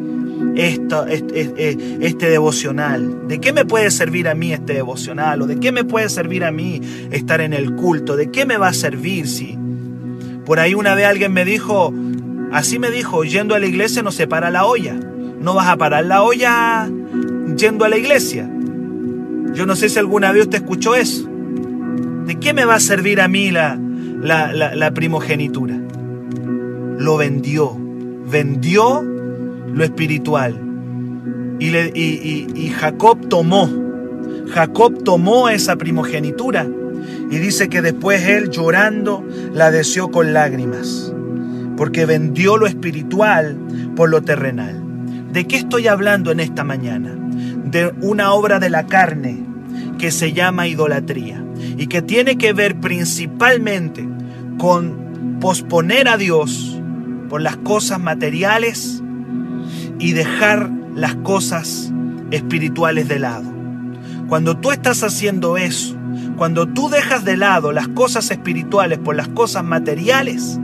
esto, 0.56 1.08
este, 1.08 1.98
este, 2.00 2.30
devocional? 2.30 3.28
¿De 3.28 3.40
qué 3.40 3.52
me 3.52 3.66
puede 3.66 3.90
servir 3.90 4.28
a 4.28 4.36
mí 4.36 4.54
este 4.54 4.76
devocional? 4.76 5.42
¿O 5.42 5.48
de 5.48 5.60
qué 5.60 5.72
me 5.72 5.84
puede 5.84 6.10
servir 6.10 6.44
a 6.44 6.52
mí 6.52 6.80
estar 7.12 7.42
en 7.42 7.54
el 7.54 7.74
culto? 7.74 8.16
¿De 8.16 8.30
qué 8.30 8.46
me 8.46 8.58
va 8.58 8.68
a 8.68 8.74
servir 8.74 9.28
si? 9.28 9.58
Por 10.46 10.60
ahí 10.60 10.76
una 10.76 10.94
vez 10.94 11.08
alguien 11.08 11.34
me 11.34 11.44
dijo, 11.44 11.92
así 12.52 12.78
me 12.78 12.92
dijo, 12.92 13.24
yendo 13.24 13.56
a 13.56 13.60
la 13.60 13.66
iglesia 13.66 14.04
no 14.04 14.12
se 14.12 14.28
para 14.28 14.52
la 14.52 14.66
olla. 14.66 14.94
No 14.94 15.56
vas 15.56 15.68
a 15.68 15.78
parar 15.78 16.06
la 16.06 16.22
olla 16.22 16.88
yendo 17.56 17.84
a 17.84 17.90
la 17.90 17.98
iglesia. 17.98 18.48
Yo 19.54 19.66
no 19.66 19.76
sé 19.76 19.90
si 19.90 20.00
alguna 20.00 20.32
vez 20.32 20.44
usted 20.44 20.60
escuchó 20.60 20.96
eso. 20.96 21.28
¿De 22.26 22.36
qué 22.40 22.54
me 22.54 22.66
va 22.66 22.76
a 22.76 22.80
servir 22.80 23.22
a 23.22 23.28
mí 23.28 23.52
la, 23.52 23.80
la, 24.22 24.92
primogenitura? 24.92 25.80
Lo 26.98 27.18
vendió. 27.18 27.78
Vendió 28.30 29.02
lo 29.02 29.84
espiritual. 29.84 30.60
Y, 31.60 31.70
le, 31.70 31.92
y, 31.96 32.70
Jacob 32.78 33.30
tomó. 33.30 33.70
Jacob 34.50 35.04
tomó 35.04 35.50
esa 35.50 35.78
primogenitura. 35.78 36.68
Y 37.32 37.38
dice 37.38 37.70
que 37.70 37.82
después 37.82 38.24
él 38.28 38.50
llorando 38.50 39.26
la 39.54 39.72
deseó 39.72 40.12
con 40.12 40.34
lágrimas. 40.34 41.14
Porque 41.78 42.06
vendió 42.06 42.58
lo 42.58 42.68
espiritual 42.68 43.58
por 43.96 44.10
lo 44.10 44.22
terrenal. 44.22 44.84
¿De 45.32 45.46
qué 45.46 45.58
estoy 45.58 45.88
hablando 45.88 46.32
en 46.32 46.40
esta 46.40 46.64
mañana? 46.64 47.18
De 47.70 47.94
una 48.02 48.34
obra 48.34 48.60
de 48.60 48.70
la 48.70 48.86
carne 48.88 49.44
que 49.98 50.12
se 50.12 50.34
llama 50.34 50.68
idolatría 50.68 51.44
y 51.78 51.88
que 51.88 52.02
tiene 52.02 52.38
que 52.38 52.54
ver 52.54 52.80
principalmente 52.80 54.08
con 54.58 55.38
posponer 55.40 56.08
a 56.08 56.18
Dios 56.18 56.80
por 57.30 57.42
las 57.42 57.58
cosas 57.58 58.00
materiales 58.00 59.02
y 60.00 60.14
dejar 60.14 60.70
las 60.96 61.16
cosas 61.16 61.92
espirituales 62.32 63.08
de 63.08 63.20
lado. 63.20 63.52
Cuando 64.28 64.58
tú 64.58 64.72
estás 64.72 65.04
haciendo 65.04 65.58
eso, 65.58 65.96
cuando 66.38 66.68
tú 66.68 66.90
dejas 66.90 67.24
de 67.24 67.38
lado 67.38 67.72
las 67.72 67.88
cosas 67.88 68.30
espirituales 68.32 69.00
por 69.00 69.16
las 69.16 69.28
cosas 69.30 69.64
materiales, 69.64 70.60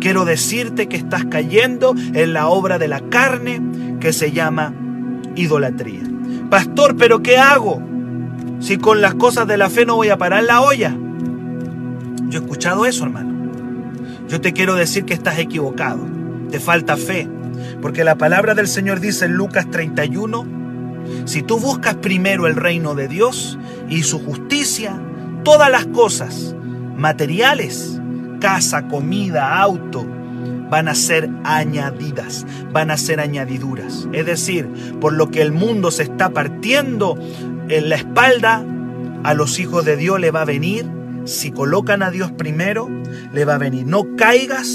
quiero 0.00 0.24
decirte 0.24 0.88
que 0.88 0.96
estás 0.96 1.24
cayendo 1.26 1.94
en 2.14 2.32
la 2.32 2.48
obra 2.48 2.78
de 2.78 2.88
la 2.88 3.00
carne 3.00 3.62
que 4.00 4.12
se 4.12 4.32
llama 4.32 4.74
idolatría. 5.34 6.07
Pastor, 6.50 6.96
pero 6.96 7.22
¿qué 7.22 7.36
hago? 7.38 7.82
Si 8.60 8.78
con 8.78 9.00
las 9.00 9.14
cosas 9.14 9.46
de 9.46 9.56
la 9.56 9.70
fe 9.70 9.84
no 9.84 9.96
voy 9.96 10.08
a 10.08 10.16
parar 10.16 10.44
la 10.44 10.62
olla. 10.62 10.96
Yo 12.28 12.40
he 12.40 12.42
escuchado 12.42 12.86
eso, 12.86 13.04
hermano. 13.04 13.50
Yo 14.28 14.40
te 14.40 14.52
quiero 14.52 14.74
decir 14.74 15.04
que 15.04 15.14
estás 15.14 15.38
equivocado. 15.38 16.00
Te 16.50 16.58
falta 16.58 16.96
fe. 16.96 17.28
Porque 17.82 18.04
la 18.04 18.16
palabra 18.16 18.54
del 18.54 18.68
Señor 18.68 19.00
dice 19.00 19.26
en 19.26 19.34
Lucas 19.34 19.70
31, 19.70 20.46
si 21.24 21.42
tú 21.42 21.58
buscas 21.58 21.96
primero 21.96 22.46
el 22.46 22.56
reino 22.56 22.94
de 22.94 23.08
Dios 23.08 23.58
y 23.88 24.02
su 24.02 24.18
justicia, 24.24 25.00
todas 25.44 25.70
las 25.70 25.86
cosas 25.86 26.54
materiales, 26.96 28.00
casa, 28.40 28.88
comida, 28.88 29.60
auto, 29.60 30.06
van 30.70 30.88
a 30.88 30.94
ser 30.94 31.28
añadidas, 31.44 32.46
van 32.72 32.90
a 32.90 32.96
ser 32.96 33.20
añadiduras. 33.20 34.08
Es 34.12 34.26
decir, 34.26 34.68
por 35.00 35.12
lo 35.12 35.30
que 35.30 35.42
el 35.42 35.52
mundo 35.52 35.90
se 35.90 36.04
está 36.04 36.30
partiendo 36.30 37.18
en 37.68 37.88
la 37.88 37.96
espalda, 37.96 38.64
a 39.24 39.34
los 39.34 39.58
hijos 39.58 39.84
de 39.84 39.96
Dios 39.96 40.20
le 40.20 40.30
va 40.30 40.42
a 40.42 40.46
venir, 40.46 40.86
si 41.24 41.50
colocan 41.50 42.02
a 42.02 42.10
Dios 42.10 42.32
primero, 42.32 42.88
le 43.32 43.44
va 43.44 43.56
a 43.56 43.58
venir. 43.58 43.86
No 43.86 44.16
caigas 44.16 44.68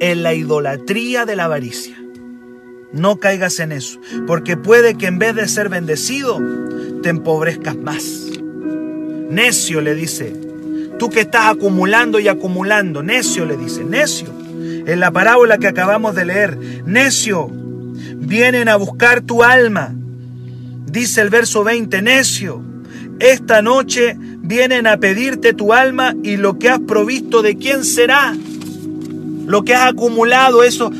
en 0.00 0.22
la 0.22 0.34
idolatría 0.34 1.26
de 1.26 1.36
la 1.36 1.44
avaricia. 1.44 1.96
No 2.92 3.18
caigas 3.18 3.58
en 3.58 3.72
eso, 3.72 4.00
porque 4.26 4.56
puede 4.56 4.96
que 4.96 5.06
en 5.06 5.18
vez 5.18 5.34
de 5.34 5.48
ser 5.48 5.68
bendecido, 5.68 6.38
te 7.02 7.08
empobrezcas 7.08 7.76
más. 7.76 8.26
Necio 9.30 9.80
le 9.80 9.94
dice, 9.94 10.34
tú 10.98 11.08
que 11.08 11.20
estás 11.20 11.46
acumulando 11.46 12.20
y 12.20 12.28
acumulando, 12.28 13.02
necio 13.02 13.46
le 13.46 13.56
dice, 13.56 13.82
necio. 13.84 14.41
En 14.86 15.00
la 15.00 15.10
parábola 15.10 15.58
que 15.58 15.68
acabamos 15.68 16.14
de 16.14 16.24
leer, 16.24 16.58
necio, 16.84 17.48
vienen 18.16 18.68
a 18.68 18.76
buscar 18.76 19.20
tu 19.20 19.42
alma 19.42 19.94
Dice 20.92 21.22
el 21.22 21.30
verso 21.30 21.64
20, 21.64 22.02
necio, 22.02 22.60
esta 23.18 23.62
noche 23.62 24.14
vienen 24.18 24.86
a 24.86 24.98
pedirte 24.98 25.54
tu 25.54 25.72
alma 25.72 26.14
y 26.22 26.36
lo 26.36 26.58
que 26.58 26.68
has 26.68 26.80
provisto 26.80 27.40
de 27.40 27.56
quién 27.56 27.82
será. 27.82 28.36
Lo 29.46 29.64
que 29.64 29.74
has 29.74 29.90
acumulado, 29.90 30.62
eso, 30.62 30.90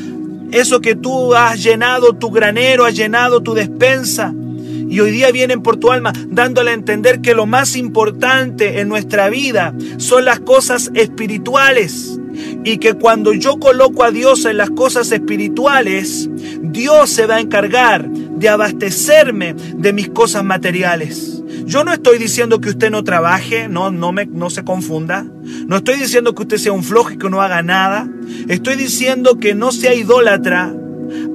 eso 0.51 0.81
que 0.81 0.95
tú 0.95 1.35
has 1.35 1.61
llenado 1.61 2.13
tu 2.13 2.31
granero, 2.31 2.85
has 2.85 2.95
llenado 2.95 3.43
tu 3.43 3.53
despensa. 3.53 4.33
Y 4.33 4.99
hoy 4.99 5.11
día 5.11 5.29
vienen 5.31 5.61
por 5.61 5.77
tu 5.77 5.91
alma 5.91 6.11
dándole 6.27 6.71
a 6.71 6.73
entender 6.73 7.21
que 7.21 7.35
lo 7.35 7.45
más 7.45 7.75
importante 7.75 8.79
en 8.79 8.89
nuestra 8.89 9.29
vida 9.29 9.75
son 9.97 10.25
las 10.25 10.39
cosas 10.39 10.89
espirituales. 10.95 12.19
Y 12.63 12.77
que 12.77 12.93
cuando 12.93 13.33
yo 13.33 13.59
coloco 13.59 14.03
a 14.03 14.11
Dios 14.11 14.45
en 14.45 14.57
las 14.57 14.69
cosas 14.69 15.11
espirituales, 15.11 16.29
Dios 16.61 17.09
se 17.09 17.25
va 17.25 17.35
a 17.35 17.39
encargar 17.41 18.09
de 18.09 18.49
abastecerme 18.49 19.53
de 19.53 19.93
mis 19.93 20.09
cosas 20.09 20.43
materiales. 20.43 21.43
Yo 21.65 21.83
no 21.83 21.93
estoy 21.93 22.17
diciendo 22.17 22.59
que 22.59 22.69
usted 22.69 22.91
no 22.91 23.03
trabaje, 23.03 23.67
no, 23.67 23.91
no, 23.91 24.11
me, 24.11 24.25
no 24.25 24.49
se 24.49 24.63
confunda. 24.63 25.25
No 25.67 25.77
estoy 25.77 25.95
diciendo 25.95 26.35
que 26.35 26.43
usted 26.43 26.57
sea 26.57 26.73
un 26.73 26.83
flojo 26.83 27.11
y 27.11 27.17
que 27.17 27.29
no 27.29 27.41
haga 27.41 27.61
nada. 27.63 28.09
Estoy 28.47 28.75
diciendo 28.75 29.39
que 29.39 29.55
no 29.55 29.71
sea 29.71 29.93
idólatra 29.93 30.73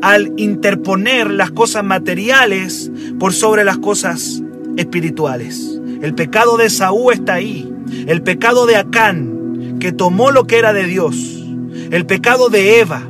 al 0.03 0.33
interponer 0.37 1.31
las 1.31 1.51
cosas 1.51 1.85
materiales 1.85 2.91
por 3.19 3.33
sobre 3.33 3.65
las 3.65 3.79
cosas 3.79 4.43
espirituales. 4.77 5.81
El 6.03 6.15
pecado 6.15 6.57
de 6.57 6.71
Saúl 6.71 7.15
está 7.15 7.35
ahí. 7.35 7.73
El 8.07 8.23
pecado 8.23 8.67
de 8.67 8.77
Acán, 8.77 9.48
que 9.79 9.93
tomó 9.93 10.31
lo 10.31 10.47
que 10.47 10.59
era 10.59 10.73
de 10.73 10.85
Dios. 10.85 11.17
El 11.91 12.07
pecado 12.07 12.49
de 12.49 12.81
Eva, 12.81 13.03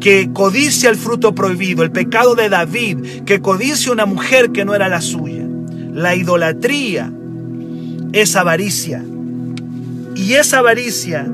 que 0.00 0.30
codicia 0.32 0.90
el 0.90 0.96
fruto 0.96 1.34
prohibido, 1.34 1.82
el 1.82 1.92
pecado 1.92 2.34
de 2.34 2.48
David, 2.48 3.22
que 3.24 3.40
codicia 3.40 3.92
una 3.92 4.06
mujer 4.06 4.50
que 4.50 4.64
no 4.64 4.74
era 4.74 4.88
la 4.88 5.00
suya. 5.00 5.46
La 5.92 6.16
idolatría 6.16 7.12
es 8.12 8.36
avaricia. 8.36 9.04
Y 10.16 10.34
esa 10.34 10.58
avaricia 10.58 11.26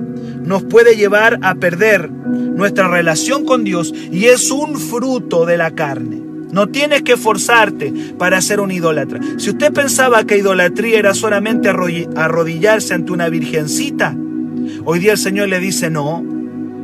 nos 0.44 0.64
puede 0.64 0.96
llevar 0.96 1.38
a 1.42 1.54
perder 1.54 2.10
nuestra 2.10 2.88
relación 2.88 3.44
con 3.44 3.64
Dios 3.64 3.92
y 4.12 4.26
es 4.26 4.50
un 4.50 4.78
fruto 4.78 5.46
de 5.46 5.56
la 5.56 5.72
carne. 5.72 6.22
No 6.52 6.68
tienes 6.68 7.02
que 7.02 7.16
forzarte 7.16 7.92
para 8.18 8.40
ser 8.40 8.60
un 8.60 8.70
idólatra. 8.70 9.20
Si 9.36 9.50
usted 9.50 9.72
pensaba 9.72 10.24
que 10.24 10.38
idolatría 10.38 10.98
era 10.98 11.14
solamente 11.14 11.68
arrodillarse 11.68 12.94
ante 12.94 13.12
una 13.12 13.28
virgencita, 13.28 14.16
Hoy 14.90 15.00
día 15.00 15.12
el 15.12 15.18
Señor 15.18 15.50
le 15.50 15.60
dice, 15.60 15.90
no, 15.90 16.24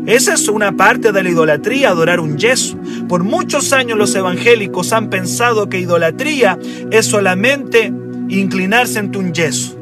esa 0.05 0.35
es 0.35 0.49
una 0.49 0.73
parte 0.73 1.11
de 1.11 1.23
la 1.23 1.31
idolatría, 1.31 1.89
adorar 1.89 2.21
un 2.21 2.37
yeso. 2.37 2.77
Por 3.09 3.25
muchos 3.25 3.73
años 3.73 3.97
los 3.97 4.15
evangélicos 4.15 4.93
han 4.93 5.09
pensado 5.09 5.71
que 5.71 5.81
idolatría 5.81 6.59
es 6.91 7.07
solamente 7.07 7.91
inclinarse 8.29 8.99
ante 8.99 9.17
un 9.17 9.33
yeso. 9.33 9.79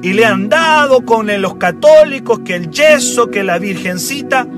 Y 0.00 0.14
le 0.14 0.24
han 0.24 0.48
dado 0.48 1.04
con 1.04 1.26
los 1.42 1.56
católicos 1.56 2.40
que 2.42 2.54
el 2.54 2.70
yeso, 2.70 3.30
que 3.30 3.44
la 3.44 3.58
virgencita, 3.58 4.48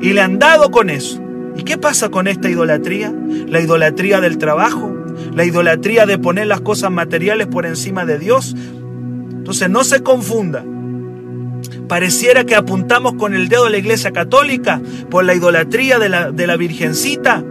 y 0.00 0.14
le 0.14 0.22
han 0.22 0.38
dado 0.38 0.70
con 0.70 0.88
eso. 0.88 1.20
¿Y 1.58 1.62
qué 1.64 1.76
pasa 1.76 2.08
con 2.08 2.26
esta 2.26 2.48
idolatría? 2.48 3.12
La 3.48 3.60
idolatría 3.60 4.22
del 4.22 4.38
trabajo, 4.38 4.96
la 5.34 5.44
idolatría 5.44 6.06
de 6.06 6.16
poner 6.16 6.46
las 6.46 6.62
cosas 6.62 6.90
materiales 6.90 7.48
por 7.48 7.66
encima 7.66 8.06
de 8.06 8.18
Dios. 8.18 8.56
Entonces 8.56 9.68
no 9.68 9.84
se 9.84 10.02
confunda. 10.02 10.64
Pareciera 11.88 12.44
que 12.44 12.54
apuntamos 12.54 13.14
con 13.14 13.34
el 13.34 13.48
dedo 13.48 13.66
a 13.66 13.70
la 13.70 13.78
iglesia 13.78 14.12
católica 14.12 14.80
por 15.10 15.24
la 15.24 15.34
idolatría 15.34 15.98
de 15.98 16.08
la, 16.08 16.30
de 16.32 16.46
la 16.46 16.56
virgencita 16.56 17.44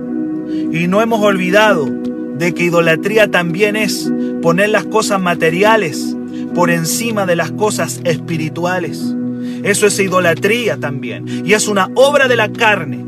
y 0.71 0.88
no 0.88 1.02
hemos 1.02 1.21
olvidado 1.21 1.86
de 1.86 2.54
que 2.54 2.63
idolatría 2.65 3.30
también 3.30 3.76
es 3.76 4.12
poner 4.41 4.69
las 4.69 4.86
cosas 4.86 5.21
materiales 5.21 6.15
por 6.54 6.69
encima 6.69 7.26
de 7.26 7.36
las 7.36 7.52
cosas 7.52 8.02
espirituales. 8.04 9.15
Eso 9.63 9.88
es 9.88 9.99
idolatría 9.99 10.78
también. 10.78 11.45
Y 11.45 11.54
es 11.54 11.67
una 11.67 11.89
obra 11.95 12.28
de 12.28 12.36
la 12.36 12.52
carne 12.52 13.06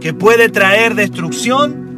que 0.00 0.14
puede 0.14 0.48
traer 0.48 0.94
destrucción. 0.94 1.88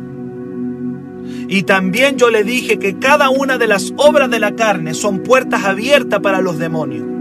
Y 1.48 1.62
también 1.64 2.16
yo 2.16 2.30
le 2.30 2.44
dije 2.44 2.78
que 2.78 2.98
cada 2.98 3.28
una 3.30 3.58
de 3.58 3.66
las 3.66 3.92
obras 3.96 4.30
de 4.30 4.40
la 4.40 4.54
carne 4.54 4.94
son 4.94 5.22
puertas 5.22 5.64
abiertas 5.64 6.20
para 6.20 6.40
los 6.40 6.58
demonios. 6.58 7.19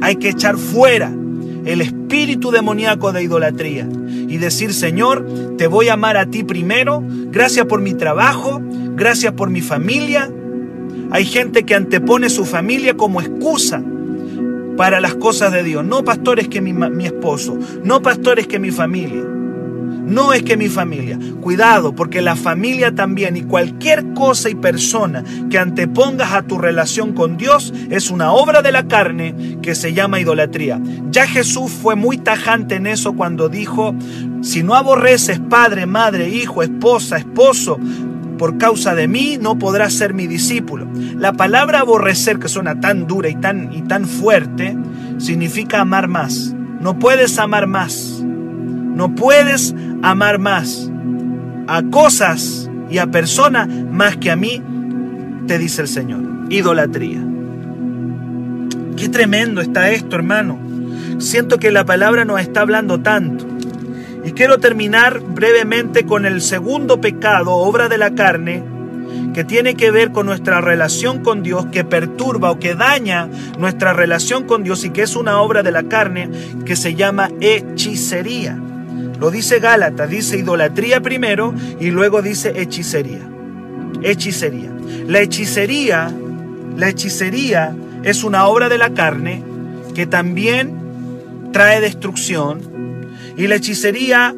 Hay 0.00 0.16
que 0.16 0.30
echar 0.30 0.56
fuera 0.56 1.12
el 1.64 1.80
espíritu 1.80 2.50
demoníaco 2.50 3.12
de 3.12 3.22
idolatría 3.22 3.88
y 4.28 4.36
decir, 4.38 4.72
Señor, 4.72 5.26
te 5.56 5.66
voy 5.66 5.88
a 5.88 5.94
amar 5.94 6.16
a 6.16 6.26
ti 6.26 6.44
primero, 6.44 7.02
gracias 7.04 7.66
por 7.66 7.80
mi 7.80 7.94
trabajo, 7.94 8.60
gracias 8.94 9.32
por 9.32 9.50
mi 9.50 9.60
familia. 9.60 10.30
Hay 11.10 11.24
gente 11.24 11.64
que 11.64 11.74
antepone 11.74 12.28
su 12.28 12.44
familia 12.44 12.96
como 12.96 13.20
excusa 13.20 13.82
para 14.76 15.00
las 15.00 15.14
cosas 15.14 15.52
de 15.52 15.62
Dios. 15.62 15.84
No 15.84 16.04
pastores 16.04 16.48
que 16.48 16.60
mi, 16.60 16.72
mi 16.72 17.06
esposo, 17.06 17.58
no 17.82 18.02
pastores 18.02 18.46
que 18.46 18.58
mi 18.58 18.70
familia. 18.70 19.37
No 19.88 20.32
es 20.32 20.42
que 20.42 20.56
mi 20.56 20.68
familia. 20.68 21.18
Cuidado, 21.40 21.94
porque 21.94 22.22
la 22.22 22.36
familia 22.36 22.94
también 22.94 23.36
y 23.36 23.42
cualquier 23.42 24.14
cosa 24.14 24.48
y 24.48 24.54
persona 24.54 25.24
que 25.50 25.58
antepongas 25.58 26.32
a 26.32 26.42
tu 26.42 26.58
relación 26.58 27.12
con 27.12 27.36
Dios 27.36 27.72
es 27.90 28.10
una 28.10 28.32
obra 28.32 28.62
de 28.62 28.72
la 28.72 28.88
carne 28.88 29.58
que 29.62 29.74
se 29.74 29.92
llama 29.92 30.20
idolatría. 30.20 30.80
Ya 31.10 31.26
Jesús 31.26 31.70
fue 31.70 31.94
muy 31.94 32.18
tajante 32.18 32.76
en 32.76 32.86
eso 32.86 33.14
cuando 33.14 33.48
dijo, 33.48 33.94
si 34.42 34.62
no 34.62 34.74
aborreces 34.74 35.40
padre, 35.40 35.86
madre, 35.86 36.28
hijo, 36.28 36.62
esposa, 36.62 37.18
esposo, 37.18 37.78
por 38.38 38.56
causa 38.56 38.94
de 38.94 39.08
mí 39.08 39.36
no 39.40 39.58
podrás 39.58 39.92
ser 39.92 40.14
mi 40.14 40.26
discípulo. 40.26 40.86
La 41.16 41.32
palabra 41.32 41.80
aborrecer, 41.80 42.38
que 42.38 42.48
suena 42.48 42.80
tan 42.80 43.06
dura 43.06 43.28
y 43.28 43.34
tan, 43.34 43.74
y 43.74 43.82
tan 43.82 44.06
fuerte, 44.06 44.76
significa 45.18 45.80
amar 45.80 46.08
más. 46.08 46.54
No 46.80 46.98
puedes 46.98 47.38
amar 47.38 47.66
más. 47.66 48.22
No 48.98 49.14
puedes 49.14 49.76
amar 50.02 50.40
más 50.40 50.90
a 51.68 51.84
cosas 51.84 52.68
y 52.90 52.98
a 52.98 53.06
personas 53.06 53.68
más 53.68 54.16
que 54.16 54.28
a 54.28 54.34
mí, 54.34 54.60
te 55.46 55.56
dice 55.56 55.82
el 55.82 55.86
Señor. 55.86 56.20
Idolatría. 56.50 57.24
Qué 58.96 59.08
tremendo 59.08 59.60
está 59.60 59.92
esto, 59.92 60.16
hermano. 60.16 60.58
Siento 61.18 61.58
que 61.58 61.70
la 61.70 61.84
palabra 61.84 62.24
nos 62.24 62.40
está 62.40 62.62
hablando 62.62 62.98
tanto. 62.98 63.46
Y 64.24 64.32
quiero 64.32 64.58
terminar 64.58 65.20
brevemente 65.20 66.04
con 66.04 66.26
el 66.26 66.42
segundo 66.42 67.00
pecado, 67.00 67.52
obra 67.52 67.88
de 67.88 67.98
la 67.98 68.16
carne, 68.16 68.64
que 69.32 69.44
tiene 69.44 69.76
que 69.76 69.92
ver 69.92 70.10
con 70.10 70.26
nuestra 70.26 70.60
relación 70.60 71.22
con 71.22 71.44
Dios, 71.44 71.66
que 71.66 71.84
perturba 71.84 72.50
o 72.50 72.58
que 72.58 72.74
daña 72.74 73.28
nuestra 73.60 73.92
relación 73.92 74.42
con 74.42 74.64
Dios 74.64 74.84
y 74.84 74.90
que 74.90 75.02
es 75.02 75.14
una 75.14 75.40
obra 75.40 75.62
de 75.62 75.70
la 75.70 75.84
carne 75.84 76.28
que 76.64 76.74
se 76.74 76.96
llama 76.96 77.30
hechicería. 77.40 78.60
Lo 79.18 79.30
dice 79.30 79.58
Gálatas, 79.58 80.08
dice 80.08 80.38
idolatría 80.38 81.00
primero 81.00 81.52
y 81.80 81.90
luego 81.90 82.22
dice 82.22 82.52
hechicería. 82.60 83.28
Hechicería. 84.02 84.70
La 85.06 85.20
hechicería, 85.20 86.12
la 86.76 86.88
hechicería 86.88 87.74
es 88.04 88.22
una 88.22 88.46
obra 88.46 88.68
de 88.68 88.78
la 88.78 88.94
carne 88.94 89.42
que 89.94 90.06
también 90.06 91.50
trae 91.52 91.80
destrucción 91.80 92.60
y 93.36 93.46
la 93.48 93.56
hechicería 93.56 94.34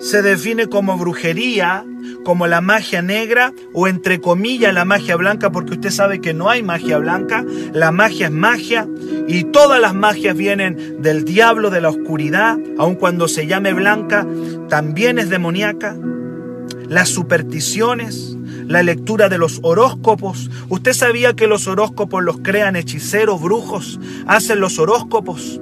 se 0.00 0.22
define 0.22 0.66
como 0.66 0.96
brujería, 0.96 1.84
como 2.24 2.46
la 2.46 2.60
magia 2.60 3.02
negra 3.02 3.52
o 3.72 3.88
entre 3.88 4.20
comillas 4.20 4.74
la 4.74 4.84
magia 4.84 5.16
blanca, 5.16 5.50
porque 5.50 5.72
usted 5.72 5.90
sabe 5.90 6.20
que 6.20 6.34
no 6.34 6.50
hay 6.50 6.62
magia 6.62 6.98
blanca, 6.98 7.44
la 7.72 7.92
magia 7.92 8.26
es 8.26 8.32
magia 8.32 8.86
y 9.26 9.44
todas 9.44 9.80
las 9.80 9.94
magias 9.94 10.36
vienen 10.36 11.02
del 11.02 11.24
diablo, 11.24 11.70
de 11.70 11.80
la 11.80 11.90
oscuridad, 11.90 12.58
aun 12.78 12.94
cuando 12.94 13.28
se 13.28 13.46
llame 13.46 13.72
blanca, 13.72 14.26
también 14.68 15.18
es 15.18 15.30
demoníaca. 15.30 15.96
Las 16.88 17.08
supersticiones, 17.08 18.36
la 18.66 18.82
lectura 18.82 19.28
de 19.28 19.38
los 19.38 19.60
horóscopos. 19.62 20.50
¿Usted 20.68 20.92
sabía 20.92 21.34
que 21.34 21.46
los 21.46 21.66
horóscopos 21.66 22.22
los 22.22 22.38
crean 22.38 22.76
hechiceros, 22.76 23.40
brujos? 23.40 24.00
Hacen 24.26 24.60
los 24.60 24.78
horóscopos. 24.78 25.60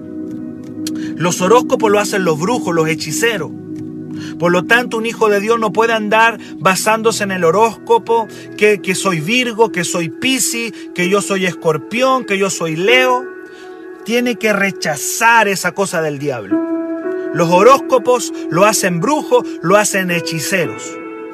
Los 1.16 1.40
horóscopos 1.40 1.90
lo 1.90 1.98
hacen 1.98 2.24
los 2.24 2.38
brujos, 2.38 2.74
los 2.74 2.88
hechiceros. 2.88 3.50
Por 4.38 4.52
lo 4.52 4.64
tanto, 4.64 4.96
un 4.96 5.06
hijo 5.06 5.28
de 5.28 5.40
Dios 5.40 5.58
no 5.58 5.72
puede 5.72 5.92
andar 5.92 6.38
basándose 6.58 7.24
en 7.24 7.32
el 7.32 7.44
horóscopo, 7.44 8.28
que, 8.56 8.94
soy 8.94 9.20
Virgo, 9.20 9.72
que 9.72 9.84
soy 9.84 10.08
Piscis, 10.08 10.72
que 10.94 11.08
yo 11.08 11.20
soy 11.20 11.46
Escorpión, 11.46 12.24
que 12.24 12.38
yo 12.38 12.50
soy 12.50 12.76
Leo. 12.76 13.26
Tiene 14.04 14.36
que 14.36 14.52
rechazar 14.52 15.48
esa 15.48 15.72
cosa 15.72 16.00
del 16.00 16.18
diablo. 16.18 16.56
Los 17.34 17.50
horóscopos 17.50 18.32
lo 18.50 18.64
hacen 18.64 19.00
brujos, 19.00 19.44
lo 19.62 19.76
hacen 19.76 20.10
hechiceros. 20.10 20.82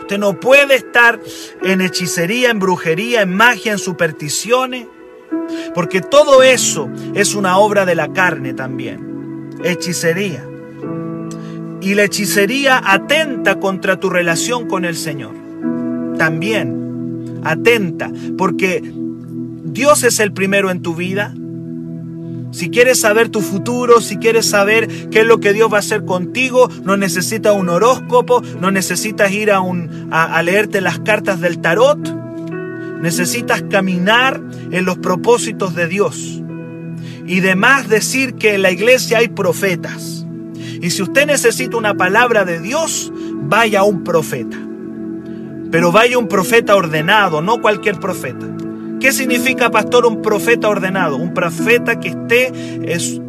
Usted 0.01 0.19
no 0.19 0.41
puede 0.41 0.75
estar 0.75 1.21
en 1.63 1.81
hechicería, 1.81 2.51
en 2.51 2.59
brujería, 2.59 3.23
en 3.23 3.35
magia, 3.35 3.73
en 3.73 3.79
supersticiones, 3.79 4.87
porque 5.75 6.01
todo 6.01 6.43
eso 6.43 6.91
es 7.15 7.35
una 7.35 7.59
obra 7.59 7.87
de 7.87 7.95
la 7.95 8.13
carne 8.13 8.55
también. 8.55 9.51
Hechicería. 9.63 10.47
Y 11.85 11.95
la 11.95 12.05
hechicería 12.05 12.81
atenta 12.83 13.61
contra 13.61 14.01
tu 14.01 14.09
relación 14.09 14.67
con 14.69 14.87
el 14.87 14.97
Señor. 14.97 15.35
También 16.17 17.43
atenta, 17.45 18.11
porque 18.39 18.83
Dios 19.65 20.03
es 20.03 20.19
el 20.19 20.33
primero 20.33 20.71
en 20.71 20.81
tu 20.81 20.95
vida. 20.95 21.35
Si 22.53 22.71
quieres 22.71 23.01
saber 23.01 23.29
tu 23.29 23.43
futuro, 23.43 24.01
si 24.01 24.17
quieres 24.17 24.47
saber 24.47 24.89
qué 25.11 25.21
es 25.21 25.27
lo 25.27 25.41
que 25.41 25.53
Dios 25.53 25.71
va 25.71 25.77
a 25.77 25.81
hacer 25.81 26.07
contigo, 26.07 26.71
no 26.85 26.97
necesitas 26.97 27.55
un 27.55 27.69
horóscopo, 27.69 28.41
no 28.61 28.71
necesitas 28.71 29.31
ir 29.33 29.51
a, 29.51 29.61
a 30.11 30.43
leerte 30.43 30.81
las 30.81 31.01
cartas 31.01 31.43
del 31.43 31.59
tarot. 31.59 31.99
Necesitas 33.03 33.63
caminar 33.69 34.41
en 34.71 34.87
los 34.87 34.97
propósitos 34.97 35.75
de 35.75 35.87
Dios. 35.87 36.41
Y 37.27 37.41
demás 37.41 37.91
decir 37.91 38.37
que 38.37 38.55
en 38.55 38.63
la 38.63 38.71
iglesia 38.71 39.19
hay 39.19 39.29
profetas. 39.29 40.14
Y 40.81 40.91
si 40.91 41.03
usted 41.03 41.27
necesita 41.27 41.77
una 41.77 41.95
palabra 41.95 42.45
de 42.45 42.61
Dios, 42.61 43.13
vaya 43.43 43.81
a 43.81 43.85
un 43.85 44.05
profeta. 44.05 44.57
Pero 45.71 45.93
vaya 45.93 46.19
un 46.19 46.29
profeta 46.29 46.77
ordenado, 46.77 47.43
no 47.43 47.61
cualquier 47.61 47.99
profeta. 47.99 48.47
¿Qué 49.01 49.13
significa, 49.13 49.71
pastor, 49.71 50.07
un 50.07 50.23
profeta 50.23 50.69
ordenado? 50.69 51.17
Un 51.17 51.35
profeta 51.35 52.01
que 52.01 52.09
esté 52.09 52.53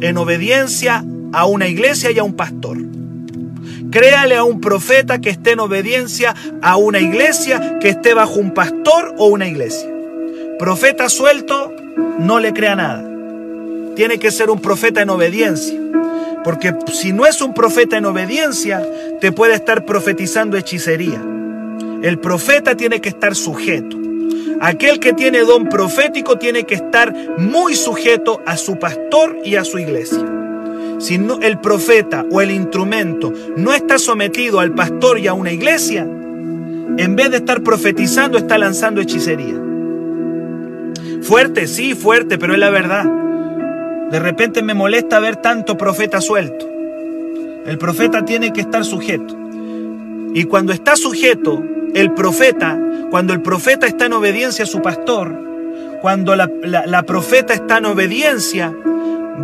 en 0.00 0.16
obediencia 0.16 1.04
a 1.32 1.44
una 1.46 1.68
iglesia 1.68 2.10
y 2.10 2.18
a 2.18 2.24
un 2.24 2.34
pastor. 2.34 2.78
Créale 3.90 4.36
a 4.36 4.44
un 4.44 4.60
profeta 4.60 5.20
que 5.20 5.30
esté 5.30 5.52
en 5.52 5.60
obediencia 5.60 6.34
a 6.62 6.76
una 6.76 6.98
iglesia, 6.98 7.78
que 7.80 7.90
esté 7.90 8.14
bajo 8.14 8.34
un 8.34 8.52
pastor 8.52 9.14
o 9.18 9.26
una 9.26 9.48
iglesia. 9.48 9.88
Profeta 10.58 11.08
suelto, 11.08 11.72
no 12.18 12.40
le 12.40 12.52
crea 12.52 12.76
nada. 12.76 13.04
Tiene 13.94 14.18
que 14.18 14.30
ser 14.30 14.50
un 14.50 14.60
profeta 14.60 15.02
en 15.02 15.10
obediencia. 15.10 15.78
Porque 16.46 16.72
si 16.92 17.12
no 17.12 17.26
es 17.26 17.42
un 17.42 17.54
profeta 17.54 17.96
en 17.96 18.04
obediencia, 18.04 18.80
te 19.20 19.32
puede 19.32 19.54
estar 19.54 19.84
profetizando 19.84 20.56
hechicería. 20.56 21.20
El 22.02 22.20
profeta 22.20 22.76
tiene 22.76 23.00
que 23.00 23.08
estar 23.08 23.34
sujeto. 23.34 23.96
Aquel 24.60 25.00
que 25.00 25.12
tiene 25.12 25.40
don 25.40 25.68
profético 25.68 26.38
tiene 26.38 26.62
que 26.62 26.76
estar 26.76 27.12
muy 27.36 27.74
sujeto 27.74 28.40
a 28.46 28.56
su 28.56 28.78
pastor 28.78 29.36
y 29.44 29.56
a 29.56 29.64
su 29.64 29.80
iglesia. 29.80 30.24
Si 31.00 31.18
no, 31.18 31.40
el 31.40 31.58
profeta 31.58 32.24
o 32.30 32.40
el 32.40 32.52
instrumento 32.52 33.32
no 33.56 33.74
está 33.74 33.98
sometido 33.98 34.60
al 34.60 34.72
pastor 34.72 35.18
y 35.18 35.26
a 35.26 35.32
una 35.32 35.50
iglesia, 35.50 36.02
en 36.02 37.16
vez 37.16 37.32
de 37.32 37.38
estar 37.38 37.60
profetizando, 37.64 38.38
está 38.38 38.56
lanzando 38.56 39.00
hechicería. 39.00 39.60
Fuerte, 41.22 41.66
sí, 41.66 41.96
fuerte, 41.96 42.38
pero 42.38 42.52
es 42.52 42.60
la 42.60 42.70
verdad. 42.70 43.25
De 44.10 44.20
repente 44.20 44.62
me 44.62 44.74
molesta 44.74 45.18
ver 45.20 45.36
tanto 45.36 45.76
profeta 45.76 46.20
suelto. 46.20 46.66
El 47.66 47.78
profeta 47.78 48.24
tiene 48.24 48.52
que 48.52 48.60
estar 48.60 48.84
sujeto. 48.84 49.36
Y 50.34 50.44
cuando 50.44 50.72
está 50.72 50.96
sujeto, 50.96 51.62
el 51.94 52.12
profeta, 52.12 52.78
cuando 53.10 53.32
el 53.32 53.42
profeta 53.42 53.86
está 53.86 54.06
en 54.06 54.12
obediencia 54.12 54.64
a 54.64 54.68
su 54.68 54.80
pastor, 54.80 55.34
cuando 56.00 56.36
la, 56.36 56.48
la 56.62 57.02
profeta 57.02 57.54
está 57.54 57.78
en 57.78 57.86
obediencia, 57.86 58.72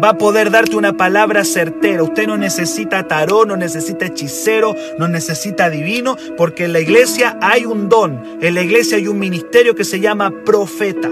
va 0.03 0.11
a 0.11 0.19
poder 0.19 0.51
darte 0.51 0.77
una 0.77 0.93
palabra 0.93 1.45
certera. 1.45 2.03
Usted 2.03 2.27
no 2.27 2.37
necesita 2.37 3.07
tarón, 3.09 3.49
no 3.49 3.57
necesita 3.57 4.07
hechicero, 4.07 4.75
no 4.99 5.09
necesita 5.09 5.71
divino, 5.71 6.17
porque 6.37 6.65
en 6.65 6.73
la 6.73 6.81
iglesia 6.81 7.37
hay 7.41 7.67
un 7.67 7.89
don, 7.89 8.23
en 8.41 8.55
la 8.55 8.63
iglesia 8.63 8.97
hay 8.97 9.09
un 9.09 9.19
ministerio 9.19 9.75
que 9.75 9.85
se 9.85 10.01
llama 10.01 10.33
profeta. 10.45 11.11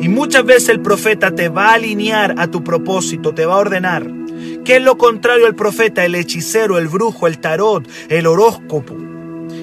Y 0.00 0.08
muchas 0.08 0.44
veces 0.44 0.68
el 0.68 0.80
profeta 0.80 1.34
te 1.34 1.48
va 1.48 1.70
a 1.70 1.74
alinear 1.74 2.34
a 2.38 2.48
tu 2.48 2.62
propósito, 2.62 3.34
te 3.34 3.46
va 3.46 3.54
a 3.54 3.58
ordenar. 3.58 4.10
¿Qué 4.64 4.76
es 4.76 4.82
lo 4.82 4.96
contrario 4.98 5.46
al 5.46 5.54
profeta? 5.54 6.04
El 6.04 6.14
hechicero, 6.14 6.78
el 6.78 6.88
brujo, 6.88 7.26
el 7.26 7.38
tarot, 7.38 7.88
el 8.08 8.26
horóscopo. 8.26 8.96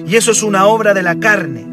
Y 0.06 0.16
eso 0.16 0.32
es 0.32 0.42
una 0.42 0.66
obra 0.66 0.94
de 0.94 1.02
la 1.02 1.18
carne. 1.18 1.66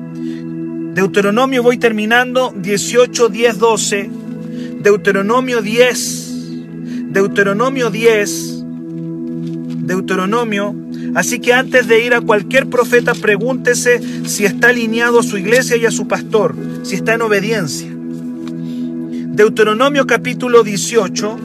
Deuteronomio, 0.93 1.64
voy 1.64 1.78
terminando, 1.78 2.53
18, 2.55 3.30
10, 3.30 3.57
12. 3.59 4.09
Deuteronomio 4.80 5.61
10. 5.61 6.32
Deuteronomio 7.11 7.89
10. 7.89 8.64
Deuteronomio. 9.88 10.76
Así 11.16 11.39
que 11.39 11.53
antes 11.53 11.88
de 11.88 12.03
ir 12.03 12.14
a 12.14 12.22
cualquier 12.22 12.68
profeta, 12.68 13.14
pregúntese 13.14 14.01
si 14.26 14.45
está 14.45 14.70
alineado 14.70 15.20
a 15.20 15.24
su 15.24 15.38
iglesia 15.38 15.76
y 15.76 15.86
a 15.86 15.91
su 15.91 16.07
pastor, 16.07 16.55
si 16.84 16.95
está 16.95 17.14
en 17.14 17.22
obediencia. 17.22 17.93
Deuteronomio 19.34 20.05
capítulo 20.05 20.61
18. 20.63 21.39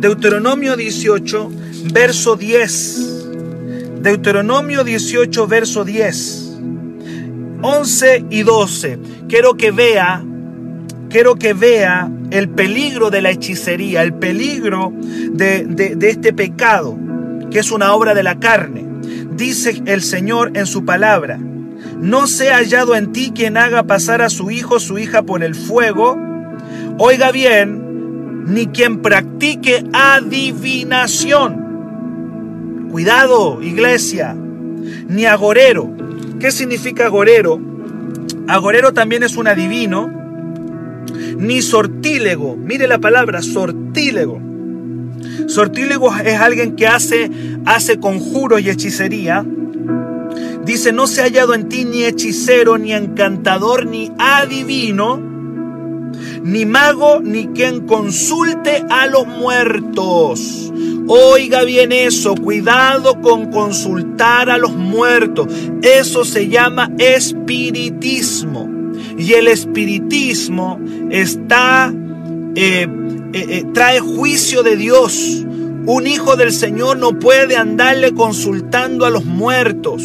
Deuteronomio 0.00 0.74
18, 0.74 1.52
verso 1.92 2.34
10. 2.34 4.00
Deuteronomio 4.02 4.82
18, 4.82 5.46
verso 5.46 5.84
10. 5.84 6.58
11 7.62 8.24
y 8.28 8.42
12. 8.42 8.98
Quiero 9.28 9.56
que 9.56 9.70
vea, 9.70 10.24
quiero 11.10 11.36
que 11.36 11.54
vea 11.54 12.10
el 12.32 12.48
peligro 12.48 13.10
de 13.10 13.22
la 13.22 13.30
hechicería, 13.30 14.02
el 14.02 14.12
peligro 14.12 14.92
de, 14.96 15.64
de 15.64 16.08
este 16.08 16.32
pecado, 16.32 16.98
que 17.52 17.60
es 17.60 17.70
una 17.70 17.94
obra 17.94 18.14
de 18.14 18.24
la 18.24 18.40
carne. 18.40 18.84
Dice 19.36 19.80
el 19.86 20.02
Señor 20.02 20.50
en 20.54 20.66
su 20.66 20.84
palabra, 20.84 21.38
no 22.00 22.26
sea 22.26 22.56
hallado 22.56 22.94
en 22.94 23.12
ti 23.12 23.32
quien 23.34 23.56
haga 23.56 23.84
pasar 23.84 24.22
a 24.22 24.28
su 24.28 24.50
hijo 24.50 24.74
o 24.76 24.80
su 24.80 24.98
hija 24.98 25.22
por 25.22 25.42
el 25.42 25.54
fuego. 25.54 26.18
Oiga 26.98 27.32
bien, 27.32 28.44
ni 28.46 28.66
quien 28.66 29.02
practique 29.02 29.84
adivinación. 29.92 31.66
Cuidado, 32.90 33.62
iglesia. 33.62 34.36
Ni 35.08 35.24
agorero. 35.26 35.90
¿Qué 36.38 36.50
significa 36.50 37.06
agorero? 37.06 37.60
Agorero 38.46 38.92
también 38.92 39.22
es 39.22 39.36
un 39.36 39.48
adivino. 39.48 40.10
Ni 41.38 41.62
sortílego. 41.62 42.56
Mire 42.56 42.86
la 42.86 42.98
palabra, 42.98 43.42
sortílego. 43.42 44.40
Sortílego 45.48 46.14
es 46.14 46.40
alguien 46.40 46.76
que 46.76 46.86
hace, 46.86 47.30
hace 47.64 47.98
conjuros 47.98 48.60
y 48.60 48.70
hechicería. 48.70 49.44
Dice, 50.66 50.92
no 50.92 51.06
se 51.06 51.20
ha 51.20 51.24
hallado 51.24 51.54
en 51.54 51.68
ti 51.68 51.84
ni 51.84 52.02
hechicero, 52.02 52.76
ni 52.76 52.92
encantador, 52.92 53.86
ni 53.86 54.10
adivino, 54.18 55.16
ni 56.42 56.66
mago, 56.66 57.20
ni 57.20 57.46
quien 57.46 57.86
consulte 57.86 58.84
a 58.90 59.06
los 59.06 59.28
muertos. 59.28 60.72
Oiga 61.06 61.62
bien 61.62 61.92
eso, 61.92 62.34
cuidado 62.34 63.20
con 63.20 63.52
consultar 63.52 64.50
a 64.50 64.58
los 64.58 64.74
muertos. 64.74 65.46
Eso 65.82 66.24
se 66.24 66.48
llama 66.48 66.90
espiritismo. 66.98 68.68
Y 69.16 69.34
el 69.34 69.46
espiritismo 69.46 70.80
está, 71.10 71.94
eh, 72.56 72.88
eh, 73.32 73.46
eh, 73.48 73.64
trae 73.72 74.00
juicio 74.00 74.64
de 74.64 74.76
Dios. 74.76 75.44
Un 75.86 76.08
hijo 76.08 76.34
del 76.34 76.52
Señor 76.52 76.96
no 76.96 77.20
puede 77.20 77.56
andarle 77.56 78.12
consultando 78.12 79.06
a 79.06 79.10
los 79.10 79.24
muertos. 79.24 80.02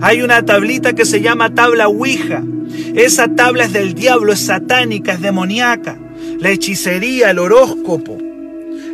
Hay 0.00 0.22
una 0.22 0.44
tablita 0.44 0.92
que 0.94 1.04
se 1.04 1.20
llama 1.20 1.54
tabla 1.54 1.88
Ouija. 1.88 2.42
Esa 2.94 3.28
tabla 3.28 3.64
es 3.64 3.72
del 3.72 3.94
diablo, 3.94 4.32
es 4.32 4.40
satánica, 4.40 5.14
es 5.14 5.20
demoníaca. 5.20 5.98
La 6.38 6.50
hechicería, 6.50 7.30
el 7.30 7.38
horóscopo, 7.38 8.16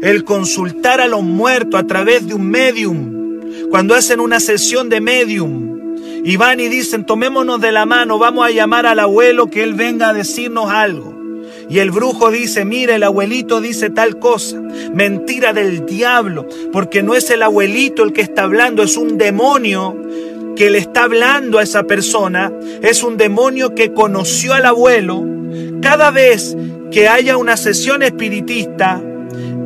el 0.01 0.25
consultar 0.25 1.01
a 1.01 1.09
los 1.09 1.23
muertos 1.23 1.79
a 1.79 1.87
través 1.87 2.27
de 2.27 2.35
un 2.35 2.49
medium. 2.49 3.41
Cuando 3.71 3.95
hacen 3.95 4.21
una 4.21 4.41
sesión 4.41 4.89
de 4.89 5.01
medium 5.01 5.97
y 6.25 6.37
van 6.37 6.61
y 6.61 6.69
dicen, 6.69 7.05
tomémonos 7.05 7.61
de 7.61 7.73
la 7.73 7.85
mano, 7.85 8.19
vamos 8.19 8.47
a 8.47 8.51
llamar 8.51 8.87
al 8.87 8.99
abuelo 8.99 9.49
que 9.49 9.63
él 9.63 9.75
venga 9.75 10.09
a 10.09 10.15
decirnos 10.15 10.71
algo. 10.71 11.15
Y 11.69 11.79
el 11.79 11.91
brujo 11.91 12.31
dice, 12.31 12.65
mira, 12.65 12.97
el 12.97 13.03
abuelito 13.03 13.61
dice 13.61 13.91
tal 13.91 14.19
cosa. 14.19 14.61
Mentira 14.93 15.53
del 15.53 15.87
diablo, 15.87 16.47
porque 16.73 17.03
no 17.03 17.15
es 17.15 17.31
el 17.31 17.43
abuelito 17.43 18.03
el 18.05 18.13
que 18.13 18.23
está 18.23 18.45
hablando, 18.45 18.83
es 18.83 18.97
un 18.97 19.19
demonio 19.19 19.97
que 20.57 20.71
le 20.71 20.79
está 20.79 21.05
hablando 21.05 21.59
a 21.59 21.63
esa 21.63 21.85
persona 21.85 22.53
es 22.83 23.03
un 23.03 23.17
demonio 23.17 23.75
que 23.75 23.93
conoció 23.93 24.55
al 24.55 24.67
abuelo. 24.67 25.25
Cada 25.81 26.11
vez 26.11 26.57
que 26.91 27.09
haya 27.09 27.37
una 27.37 27.57
sesión 27.57 28.03
espiritista, 28.03 29.03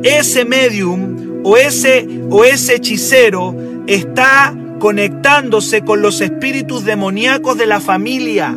ese 0.03 0.45
medium 0.45 1.41
o 1.43 1.57
ese, 1.57 2.07
o 2.29 2.43
ese 2.43 2.75
hechicero 2.75 3.55
está 3.87 4.55
conectándose 4.79 5.81
con 5.81 6.01
los 6.01 6.21
espíritus 6.21 6.85
demoníacos 6.85 7.57
de 7.57 7.65
la 7.65 7.79
familia. 7.79 8.55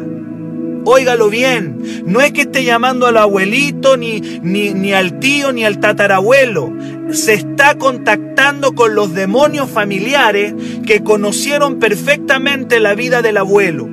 Óigalo 0.84 1.30
bien, 1.30 2.02
no 2.06 2.20
es 2.20 2.32
que 2.32 2.42
esté 2.42 2.64
llamando 2.64 3.06
al 3.06 3.16
abuelito, 3.16 3.96
ni, 3.96 4.20
ni, 4.20 4.74
ni 4.74 4.92
al 4.92 5.20
tío, 5.20 5.52
ni 5.52 5.64
al 5.64 5.78
tatarabuelo. 5.78 6.72
Se 7.12 7.34
está 7.34 7.76
contactando 7.76 8.74
con 8.74 8.94
los 8.94 9.14
demonios 9.14 9.70
familiares 9.70 10.54
que 10.86 11.02
conocieron 11.02 11.78
perfectamente 11.78 12.80
la 12.80 12.94
vida 12.94 13.22
del 13.22 13.36
abuelo 13.36 13.88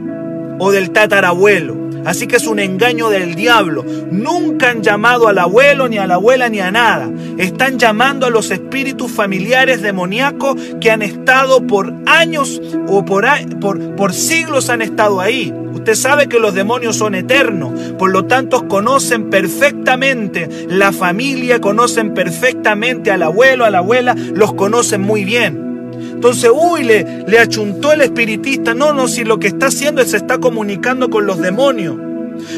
o 0.59 0.71
del 0.71 0.91
tatarabuelo. 0.91 1.89
Así 2.05 2.27
que 2.27 2.37
es 2.37 2.47
un 2.47 2.59
engaño 2.59 3.09
del 3.09 3.35
diablo. 3.35 3.83
Nunca 4.09 4.69
han 4.69 4.81
llamado 4.81 5.27
al 5.27 5.37
abuelo, 5.37 5.89
ni 5.89 5.97
a 5.97 6.07
la 6.07 6.15
abuela, 6.15 6.49
ni 6.49 6.59
a 6.59 6.71
nada. 6.71 7.11
Están 7.37 7.77
llamando 7.77 8.25
a 8.25 8.29
los 8.29 8.51
espíritus 8.51 9.11
familiares 9.11 9.81
demoníacos 9.81 10.55
que 10.79 10.91
han 10.91 11.01
estado 11.01 11.65
por 11.67 11.93
años 12.05 12.61
o 12.87 13.03
por, 13.03 13.25
por, 13.59 13.95
por 13.95 14.13
siglos 14.13 14.69
han 14.69 14.81
estado 14.81 15.19
ahí. 15.19 15.53
Usted 15.73 15.95
sabe 15.95 16.27
que 16.27 16.39
los 16.39 16.53
demonios 16.53 16.97
son 16.97 17.15
eternos, 17.15 17.78
por 17.99 18.11
lo 18.11 18.25
tanto 18.25 18.67
conocen 18.67 19.29
perfectamente 19.29 20.49
la 20.69 20.93
familia, 20.93 21.59
conocen 21.59 22.13
perfectamente 22.13 23.11
al 23.11 23.21
abuelo, 23.21 23.65
a 23.65 23.69
la 23.69 23.79
abuela, 23.79 24.15
los 24.33 24.53
conocen 24.53 25.01
muy 25.01 25.25
bien. 25.25 25.91
Entonces, 26.13 26.49
uy, 26.53 26.83
le, 26.83 27.25
le 27.27 27.39
achuntó 27.39 27.91
el 27.91 28.01
espiritista. 28.01 28.73
No, 28.73 28.93
no, 28.93 29.07
si 29.09 29.25
lo 29.25 29.37
que 29.37 29.47
está 29.47 29.67
haciendo 29.67 30.01
es 30.01 30.11
se 30.11 30.17
está 30.17 30.39
comunicando 30.39 31.09
con 31.09 31.25
los 31.25 31.39
demonios. 31.39 31.97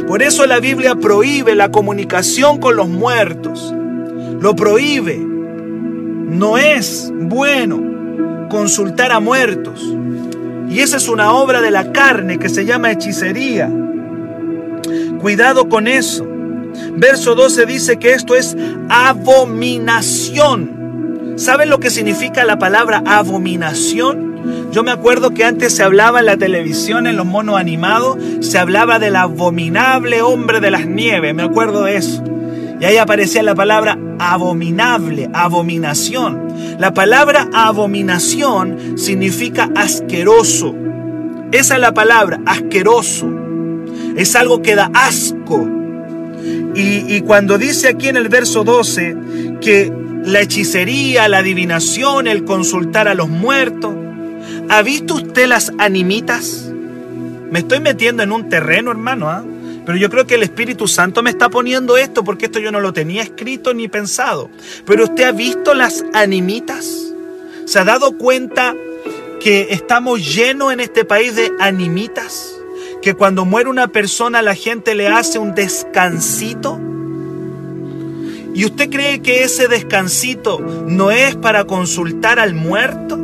Por 0.08 0.22
eso 0.22 0.46
la 0.46 0.60
Biblia 0.60 0.96
prohíbe 0.96 1.56
la 1.56 1.72
comunicación 1.72 2.60
con 2.60 2.76
los 2.76 2.88
muertos. 2.88 3.74
Lo 4.40 4.56
prohíbe. 4.56 5.18
No 5.18 6.58
es 6.58 7.12
bueno 7.16 8.48
consultar 8.50 9.12
a 9.12 9.20
muertos. 9.20 9.82
Y 10.70 10.80
esa 10.80 10.98
es 10.98 11.10
una 11.10 11.34
obra 11.34 11.62
de 11.62 11.72
la 11.72 11.92
carne 11.92 12.38
que 12.38 12.50
se 12.50 12.66
llama 12.66 12.92
hechicería. 12.92 13.72
Cuidado 15.20 15.70
con 15.70 15.88
eso. 15.88 16.28
Verso 16.96 17.36
12 17.36 17.66
dice 17.66 17.98
que 17.98 18.14
esto 18.14 18.36
es 18.36 18.56
abominación. 18.90 20.82
¿Saben 21.38 21.70
lo 21.70 21.80
que 21.80 21.90
significa 21.90 22.44
la 22.46 22.60
palabra 22.60 23.02
abominación? 23.06 24.32
Yo 24.72 24.84
me 24.84 24.92
acuerdo 24.92 25.32
que 25.32 25.46
antes 25.46 25.76
se 25.76 25.84
hablaba 25.84 26.20
en 26.20 26.26
la 26.26 26.38
televisión, 26.38 27.08
en 27.08 27.16
los 27.16 27.26
monos 27.26 27.60
animados, 27.60 28.18
se 28.42 28.58
hablaba 28.58 29.00
del 29.00 29.16
abominable 29.16 30.22
hombre 30.22 30.60
de 30.60 30.72
las 30.72 30.86
nieves, 30.88 31.34
me 31.36 31.44
acuerdo 31.44 31.84
de 31.84 31.98
eso. 31.98 32.24
Y 32.80 32.86
ahí 32.86 32.98
aparecía 32.98 33.44
la 33.44 33.54
palabra 33.54 33.98
abominable, 34.20 35.30
abominación. 35.34 36.48
La 36.80 36.94
palabra 36.94 37.48
abominación 37.54 38.98
significa 38.98 39.70
asqueroso. 39.76 40.74
Esa 41.52 41.76
es 41.76 41.82
la 41.82 41.94
palabra, 41.94 42.40
asqueroso. 42.46 43.41
Es 44.16 44.36
algo 44.36 44.62
que 44.62 44.76
da 44.76 44.92
asco. 44.94 45.68
Y, 46.76 47.16
y 47.16 47.22
cuando 47.22 47.58
dice 47.58 47.88
aquí 47.88 48.08
en 48.08 48.18
el 48.18 48.30
verso 48.30 48.64
12 48.64 49.16
que 49.62 49.92
la 50.26 50.42
hechicería, 50.42 51.28
la 51.28 51.40
adivinación, 51.40 52.28
el 52.28 52.44
consultar 52.46 53.08
a 53.08 53.14
los 53.14 53.30
muertos. 53.30 53.94
¿Ha 54.70 54.82
visto 54.82 55.16
usted 55.16 55.48
las 55.48 55.72
animitas? 55.78 56.72
Me 57.50 57.60
estoy 57.60 57.80
metiendo 57.80 58.24
en 58.24 58.32
un 58.32 58.50
terreno, 58.50 58.92
hermano, 58.92 59.30
¿ah? 59.30 59.44
Pero 59.86 59.98
yo 59.98 60.10
creo 60.10 60.28
que 60.28 60.36
el 60.36 60.44
Espíritu 60.44 60.88
Santo 60.88 61.24
me 61.24 61.32
está 61.32 61.50
poniendo 61.50 61.98
esto 61.98 62.24
porque 62.24 62.46
esto 62.46 62.60
yo 62.60 62.72
no 62.72 62.80
lo 62.80 62.94
tenía 62.94 63.24
escrito 63.24 63.74
ni 63.74 63.88
pensado. 63.88 64.50
Pero 64.86 65.06
usted 65.06 65.24
ha 65.24 65.32
visto 65.32 65.74
las 65.74 66.06
animitas. 66.14 67.14
¿Se 67.66 67.80
ha 67.80 67.84
dado 67.84 68.18
cuenta 68.18 68.76
que 69.42 69.70
estamos 69.72 70.36
llenos 70.36 70.72
en 70.72 70.82
este 70.82 71.04
país 71.04 71.36
de 71.36 71.52
animitas? 71.60 72.54
Que 73.02 73.16
cuando 73.16 73.46
muere 73.46 73.70
una 73.70 73.88
persona 73.88 74.42
la 74.42 74.56
gente 74.56 74.96
le 74.96 75.08
hace 75.08 75.40
un 75.40 75.56
descansito. 75.56 76.80
¿Y 78.54 78.66
usted 78.66 78.90
cree 78.90 79.22
que 79.22 79.44
ese 79.44 79.68
descansito 79.68 80.60
no 80.60 81.10
es 81.10 81.36
para 81.36 81.66
consultar 81.66 82.40
al 82.40 82.54
muerto? 82.54 83.18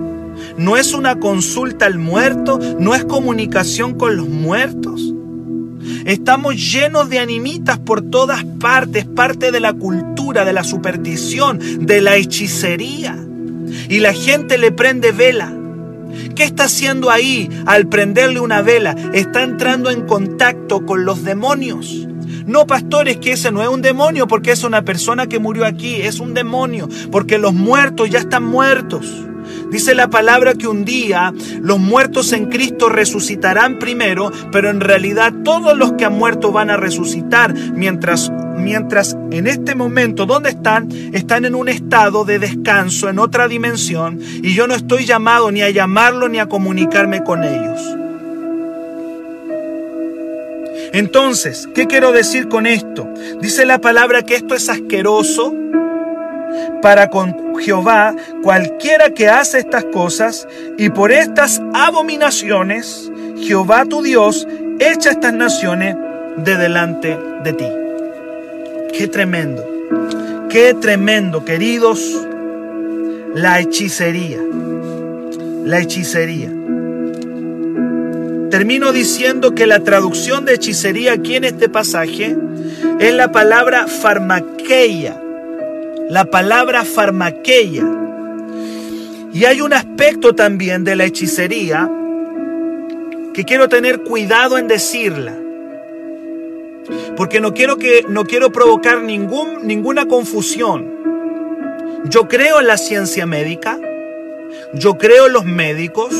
¿No 0.57 0.77
es 0.77 0.93
una 0.93 1.19
consulta 1.19 1.85
al 1.85 1.99
muerto? 1.99 2.59
¿No 2.79 2.95
es 2.95 3.05
comunicación 3.05 3.95
con 3.95 4.17
los 4.17 4.27
muertos? 4.27 5.13
Estamos 6.05 6.55
llenos 6.55 7.09
de 7.09 7.19
animitas 7.19 7.77
por 7.79 8.01
todas 8.01 8.43
partes, 8.43 9.05
parte 9.05 9.51
de 9.51 9.59
la 9.59 9.73
cultura, 9.73 10.45
de 10.45 10.53
la 10.53 10.63
superstición, 10.63 11.59
de 11.85 12.01
la 12.01 12.15
hechicería. 12.15 13.17
Y 13.89 13.99
la 13.99 14.13
gente 14.13 14.57
le 14.57 14.71
prende 14.71 15.11
vela. 15.11 15.53
¿Qué 16.35 16.43
está 16.43 16.65
haciendo 16.65 17.09
ahí 17.09 17.49
al 17.65 17.87
prenderle 17.87 18.39
una 18.39 18.61
vela? 18.61 18.95
Está 19.13 19.43
entrando 19.43 19.89
en 19.89 20.05
contacto 20.05 20.85
con 20.85 21.05
los 21.05 21.23
demonios. 21.23 22.07
No, 22.45 22.65
pastores, 22.65 23.17
que 23.17 23.33
ese 23.33 23.51
no 23.51 23.61
es 23.61 23.67
un 23.67 23.81
demonio 23.81 24.27
porque 24.27 24.51
es 24.51 24.63
una 24.63 24.83
persona 24.83 25.27
que 25.27 25.39
murió 25.39 25.65
aquí, 25.65 25.95
es 25.95 26.19
un 26.19 26.33
demonio 26.33 26.87
porque 27.11 27.37
los 27.37 27.53
muertos 27.53 28.09
ya 28.09 28.19
están 28.19 28.43
muertos. 28.43 29.26
Dice 29.71 29.95
la 29.95 30.09
palabra 30.09 30.53
que 30.53 30.67
un 30.67 30.85
día 30.85 31.33
los 31.61 31.79
muertos 31.79 32.31
en 32.33 32.47
Cristo 32.47 32.89
resucitarán 32.89 33.79
primero, 33.79 34.31
pero 34.51 34.69
en 34.69 34.79
realidad 34.79 35.33
todos 35.43 35.77
los 35.77 35.93
que 35.93 36.05
han 36.05 36.17
muerto 36.17 36.51
van 36.51 36.69
a 36.69 36.77
resucitar 36.77 37.53
mientras 37.53 38.31
mientras 38.57 39.15
en 39.31 39.45
este 39.45 39.75
momento 39.75 40.25
¿dónde 40.25 40.49
están 40.49 40.89
están 41.13 41.45
en 41.45 41.53
un 41.53 41.69
estado 41.69 42.25
de 42.25 42.39
descanso 42.39 43.07
en 43.07 43.19
otra 43.19 43.47
dimensión 43.47 44.19
y 44.19 44.53
yo 44.55 44.67
no 44.67 44.73
estoy 44.73 45.05
llamado 45.05 45.51
ni 45.51 45.61
a 45.61 45.69
llamarlo 45.69 46.27
ni 46.27 46.39
a 46.39 46.47
comunicarme 46.47 47.23
con 47.23 47.43
ellos. 47.43 47.97
Entonces, 50.93 51.67
¿qué 51.75 51.85
quiero 51.85 52.11
decir 52.11 52.47
con 52.47 52.65
esto? 52.65 53.07
Dice 53.41 53.65
la 53.65 53.79
palabra 53.79 54.23
que 54.23 54.35
esto 54.35 54.55
es 54.55 54.69
asqueroso 54.69 55.53
para 56.81 57.09
con 57.09 57.57
Jehová 57.59 58.15
cualquiera 58.43 59.09
que 59.09 59.29
hace 59.29 59.59
estas 59.59 59.85
cosas, 59.85 60.47
y 60.77 60.89
por 60.89 61.11
estas 61.11 61.61
abominaciones 61.73 63.11
Jehová 63.39 63.85
tu 63.85 64.01
Dios 64.01 64.47
echa 64.79 65.11
estas 65.11 65.33
naciones 65.33 65.95
de 66.37 66.57
delante 66.57 67.17
de 67.43 67.53
ti. 67.53 67.67
Qué 68.93 69.07
tremendo, 69.07 69.63
qué 70.49 70.73
tremendo, 70.73 71.43
queridos, 71.45 71.99
la 73.33 73.59
hechicería, 73.59 74.39
la 75.65 75.79
hechicería. 75.79 76.51
Termino 78.49 78.93
diciendo 78.93 79.53
que 79.53 79.67
la 79.67 79.81
traducción 79.81 80.45
de 80.45 80.53
hechicería 80.53 81.13
aquí 81.13 81.35
en 81.35 81.43
este 81.43 81.67
pasaje 81.67 82.35
es 82.99 83.13
la 83.13 83.31
palabra 83.31 83.87
farmaqueia. 83.87 85.21
La 86.09 86.23
palabra 86.25 86.85
farmaqueia. 86.85 87.85
Y 89.33 89.43
hay 89.43 89.59
un 89.59 89.73
aspecto 89.73 90.33
también 90.33 90.85
de 90.85 90.95
la 90.95 91.03
hechicería 91.03 91.91
que 93.33 93.43
quiero 93.43 93.67
tener 93.67 94.03
cuidado 94.03 94.57
en 94.57 94.69
decirla. 94.69 95.35
Porque 97.17 97.41
no 97.41 97.53
quiero 97.53 97.75
que 97.75 98.05
no 98.07 98.23
quiero 98.23 98.53
provocar 98.53 99.01
ningún, 99.01 99.67
ninguna 99.67 100.07
confusión. 100.07 100.87
Yo 102.05 102.29
creo 102.29 102.61
en 102.61 102.67
la 102.67 102.77
ciencia 102.77 103.25
médica. 103.25 103.77
Yo 104.73 104.97
creo 104.97 105.27
en 105.27 105.33
los 105.33 105.43
médicos. 105.43 106.15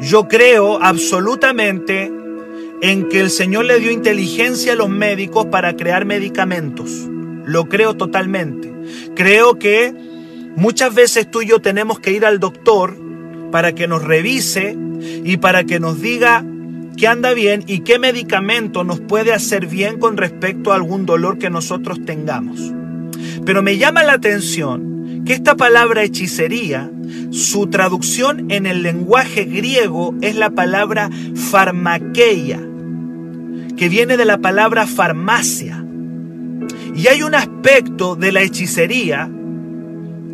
Yo 0.00 0.28
creo 0.28 0.82
absolutamente 0.82 2.10
en 2.80 3.08
que 3.10 3.20
el 3.20 3.28
Señor 3.28 3.66
le 3.66 3.80
dio 3.80 3.90
inteligencia 3.90 4.72
a 4.72 4.76
los 4.76 4.88
médicos 4.88 5.46
para 5.46 5.76
crear 5.76 6.06
medicamentos. 6.06 7.08
Lo 7.48 7.64
creo 7.66 7.96
totalmente. 7.96 8.70
Creo 9.16 9.58
que 9.58 9.94
muchas 10.54 10.94
veces 10.94 11.30
tú 11.30 11.40
y 11.40 11.46
yo 11.46 11.60
tenemos 11.60 11.98
que 11.98 12.12
ir 12.12 12.26
al 12.26 12.40
doctor 12.40 12.94
para 13.50 13.72
que 13.72 13.88
nos 13.88 14.04
revise 14.04 14.76
y 15.24 15.38
para 15.38 15.64
que 15.64 15.80
nos 15.80 16.02
diga 16.02 16.44
qué 16.98 17.08
anda 17.08 17.32
bien 17.32 17.64
y 17.66 17.80
qué 17.80 17.98
medicamento 17.98 18.84
nos 18.84 19.00
puede 19.00 19.32
hacer 19.32 19.66
bien 19.66 19.98
con 19.98 20.18
respecto 20.18 20.72
a 20.72 20.74
algún 20.74 21.06
dolor 21.06 21.38
que 21.38 21.48
nosotros 21.48 22.04
tengamos. 22.04 22.60
Pero 23.46 23.62
me 23.62 23.78
llama 23.78 24.02
la 24.02 24.12
atención 24.12 25.22
que 25.24 25.32
esta 25.32 25.56
palabra 25.56 26.02
hechicería 26.02 26.90
su 27.30 27.68
traducción 27.68 28.50
en 28.50 28.66
el 28.66 28.82
lenguaje 28.82 29.44
griego 29.44 30.14
es 30.20 30.36
la 30.36 30.50
palabra 30.50 31.08
farmaqueia, 31.50 32.60
que 33.78 33.88
viene 33.88 34.18
de 34.18 34.26
la 34.26 34.36
palabra 34.36 34.86
farmacia. 34.86 35.87
Y 36.98 37.06
hay 37.06 37.22
un 37.22 37.36
aspecto 37.36 38.16
de 38.16 38.32
la 38.32 38.42
hechicería 38.42 39.30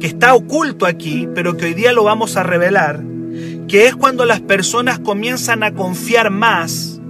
que 0.01 0.07
está 0.07 0.33
oculto 0.33 0.87
aquí, 0.87 1.29
pero 1.35 1.59
que 1.59 1.67
hoy 1.67 1.75
día 1.75 1.93
lo 1.93 2.05
vamos 2.05 2.39
a 2.39 2.43
revelar, 2.43 3.05
que 3.69 3.87
es 3.87 3.95
cuando 3.95 4.25
las 4.25 4.41
personas 4.41 4.99
comienzan 4.99 5.63
a 5.63 5.75
confiar 5.75 6.31
más 6.31 7.03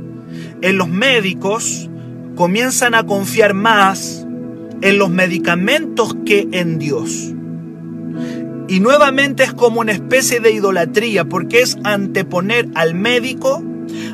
en 0.60 0.76
los 0.76 0.88
médicos, 0.88 1.88
comienzan 2.34 2.96
a 2.96 3.06
confiar 3.06 3.54
más 3.54 4.26
en 4.82 4.98
los 4.98 5.10
medicamentos 5.10 6.16
que 6.26 6.48
en 6.50 6.80
Dios. 6.80 7.32
Y 8.66 8.80
nuevamente 8.80 9.44
es 9.44 9.54
como 9.54 9.82
una 9.82 9.92
especie 9.92 10.40
de 10.40 10.50
idolatría, 10.50 11.26
porque 11.26 11.60
es 11.60 11.78
anteponer 11.84 12.66
al 12.74 12.96
médico, 12.96 13.62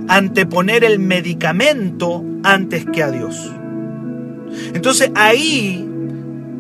anteponer 0.07 0.84
el 0.84 0.99
medicamento 0.99 2.26
antes 2.43 2.84
que 2.84 3.03
a 3.03 3.11
Dios. 3.11 3.51
Entonces 4.75 5.11
ahí 5.15 5.87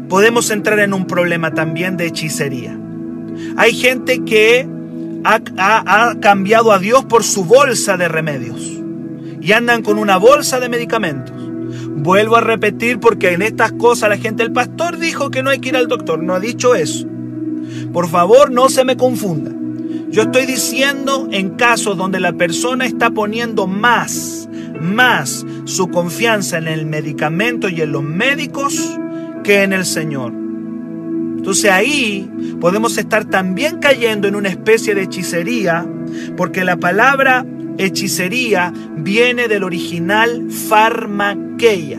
podemos 0.08 0.50
entrar 0.50 0.78
en 0.80 0.92
un 0.92 1.06
problema 1.06 1.54
también 1.54 1.96
de 1.96 2.06
hechicería. 2.06 2.78
Hay 3.56 3.72
gente 3.74 4.24
que 4.24 4.68
ha, 5.24 6.14
cambiado 6.20 6.72
a 6.72 6.78
Dios 6.78 7.04
por 7.04 7.24
su 7.24 7.44
bolsa 7.44 7.96
de 7.96 8.08
remedios 8.08 8.60
y 9.40 9.52
andan 9.52 9.82
con 9.82 9.98
una 9.98 10.16
bolsa 10.16 10.60
de 10.60 10.68
medicamentos. 10.68 11.34
Vuelvo 12.02 12.36
a 12.36 12.40
repetir 12.40 12.98
porque 12.98 13.32
en 13.32 13.42
estas 13.42 13.72
cosas 13.72 14.08
la 14.08 14.16
gente, 14.16 14.42
el 14.42 14.52
pastor 14.52 14.98
dijo 14.98 15.30
que 15.30 15.42
no 15.42 15.50
hay 15.50 15.58
que 15.58 15.70
ir 15.70 15.76
al 15.76 15.88
doctor, 15.88 16.22
no 16.22 16.34
ha 16.34 16.40
dicho 16.40 16.74
eso. 16.74 17.06
Por 17.92 18.08
favor, 18.08 18.50
no 18.50 18.68
se 18.68 18.84
me 18.84 18.96
confunda. 18.96 19.52
Yo 20.10 20.22
estoy 20.22 20.46
diciendo 20.46 21.28
en 21.30 21.50
casos 21.50 21.96
donde 21.96 22.18
la 22.18 22.32
persona 22.32 22.84
está 22.84 23.10
poniendo 23.10 23.66
más, 23.66 24.39
más 24.80 25.46
su 25.64 25.88
confianza 25.88 26.58
en 26.58 26.68
el 26.68 26.86
medicamento 26.86 27.68
y 27.68 27.80
en 27.80 27.92
los 27.92 28.02
médicos 28.02 28.98
que 29.44 29.62
en 29.62 29.72
el 29.72 29.84
Señor. 29.84 30.32
Entonces 31.36 31.70
ahí 31.70 32.30
podemos 32.60 32.98
estar 32.98 33.24
también 33.24 33.78
cayendo 33.78 34.28
en 34.28 34.34
una 34.34 34.50
especie 34.50 34.94
de 34.94 35.02
hechicería, 35.04 35.86
porque 36.36 36.64
la 36.64 36.76
palabra 36.76 37.46
hechicería 37.78 38.74
viene 38.96 39.48
del 39.48 39.64
original 39.64 40.50
farmaqueia. 40.50 41.98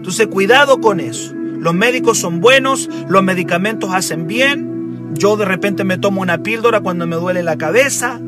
Entonces 0.00 0.26
cuidado 0.26 0.80
con 0.80 1.00
eso. 1.00 1.34
Los 1.34 1.74
médicos 1.74 2.18
son 2.18 2.40
buenos, 2.40 2.88
los 3.08 3.22
medicamentos 3.22 3.92
hacen 3.92 4.26
bien. 4.26 5.14
Yo 5.14 5.36
de 5.36 5.44
repente 5.44 5.84
me 5.84 5.98
tomo 5.98 6.22
una 6.22 6.42
píldora 6.42 6.80
cuando 6.80 7.06
me 7.06 7.16
duele 7.16 7.42
la 7.42 7.56
cabeza. 7.56 8.18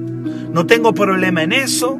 No 0.52 0.66
tengo 0.66 0.94
problema 0.94 1.42
en 1.42 1.52
eso. 1.52 1.98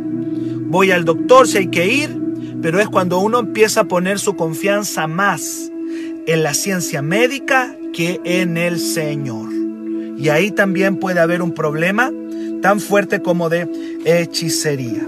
Voy 0.73 0.91
al 0.91 1.05
doctor 1.05 1.47
si 1.47 1.59
hay 1.59 1.67
que 1.69 1.87
ir. 1.87 2.21
Pero 2.61 2.81
es 2.81 2.89
cuando 2.89 3.19
uno 3.21 3.39
empieza 3.39 3.83
a 3.83 3.85
poner 3.85 4.19
su 4.19 4.35
confianza 4.35 5.07
más 5.07 5.71
en 6.27 6.43
la 6.43 6.55
ciencia 6.55 7.03
médica 7.03 7.77
que 7.93 8.21
en 8.25 8.57
el 8.57 8.81
Señor. 8.81 9.49
Y 10.17 10.29
ahí 10.29 10.51
también 10.51 10.97
puede 10.97 11.21
haber 11.21 11.43
un 11.43 11.53
problema 11.53 12.11
tan 12.63 12.81
fuerte 12.81 13.21
como 13.21 13.49
de 13.49 13.69
hechicería. 14.05 15.07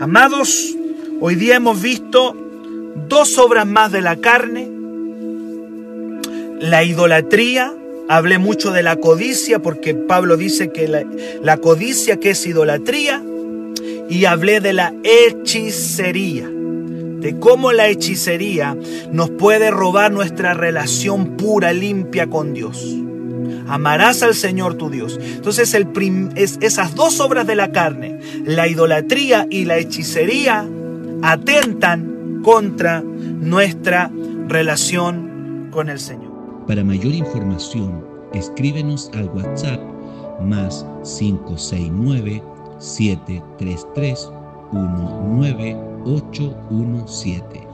Amados, 0.00 0.76
hoy 1.20 1.34
día 1.34 1.56
hemos 1.56 1.82
visto 1.82 2.36
dos 3.08 3.36
obras 3.38 3.66
más 3.66 3.92
de 3.92 4.00
la 4.00 4.16
carne 4.16 4.72
la 6.62 6.84
idolatría, 6.84 7.74
hablé 8.08 8.38
mucho 8.38 8.70
de 8.70 8.84
la 8.84 8.94
codicia 8.94 9.58
porque 9.58 9.94
Pablo 9.94 10.36
dice 10.36 10.70
que 10.70 10.86
la, 10.86 11.56
codicia 11.56 12.18
que 12.18 12.30
es 12.30 12.46
idolatría 12.46 13.20
y 14.12 14.26
hablé 14.26 14.60
de 14.60 14.74
la 14.74 14.92
hechicería, 15.04 16.46
de 16.46 17.38
cómo 17.40 17.72
la 17.72 17.88
hechicería 17.88 18.76
nos 19.10 19.30
puede 19.30 19.70
robar 19.70 20.12
nuestra 20.12 20.52
relación 20.52 21.38
pura, 21.38 21.72
limpia 21.72 22.28
con 22.28 22.52
Dios. 22.52 22.94
Amarás 23.68 24.22
al 24.22 24.34
Señor 24.34 24.74
tu 24.74 24.90
Dios. 24.90 25.18
Entonces 25.22 25.72
el 25.72 25.88
es, 26.36 26.58
esas 26.60 26.94
dos 26.94 27.20
obras 27.20 27.46
de 27.46 27.56
la 27.56 27.72
carne, 27.72 28.20
la 28.44 28.68
idolatría 28.68 29.46
y 29.48 29.64
la 29.64 29.78
hechicería, 29.78 30.68
atentan 31.22 32.42
contra 32.44 33.00
nuestra 33.00 34.10
relación 34.46 35.68
con 35.70 35.88
el 35.88 35.98
Señor. 35.98 36.32
Para 36.66 36.84
mayor 36.84 37.14
información, 37.14 38.04
escríbenos 38.34 39.10
al 39.14 39.30
WhatsApp 39.30 39.80
más 40.42 40.84
569 41.18 42.51
733 42.82 44.30
19817 44.72 47.71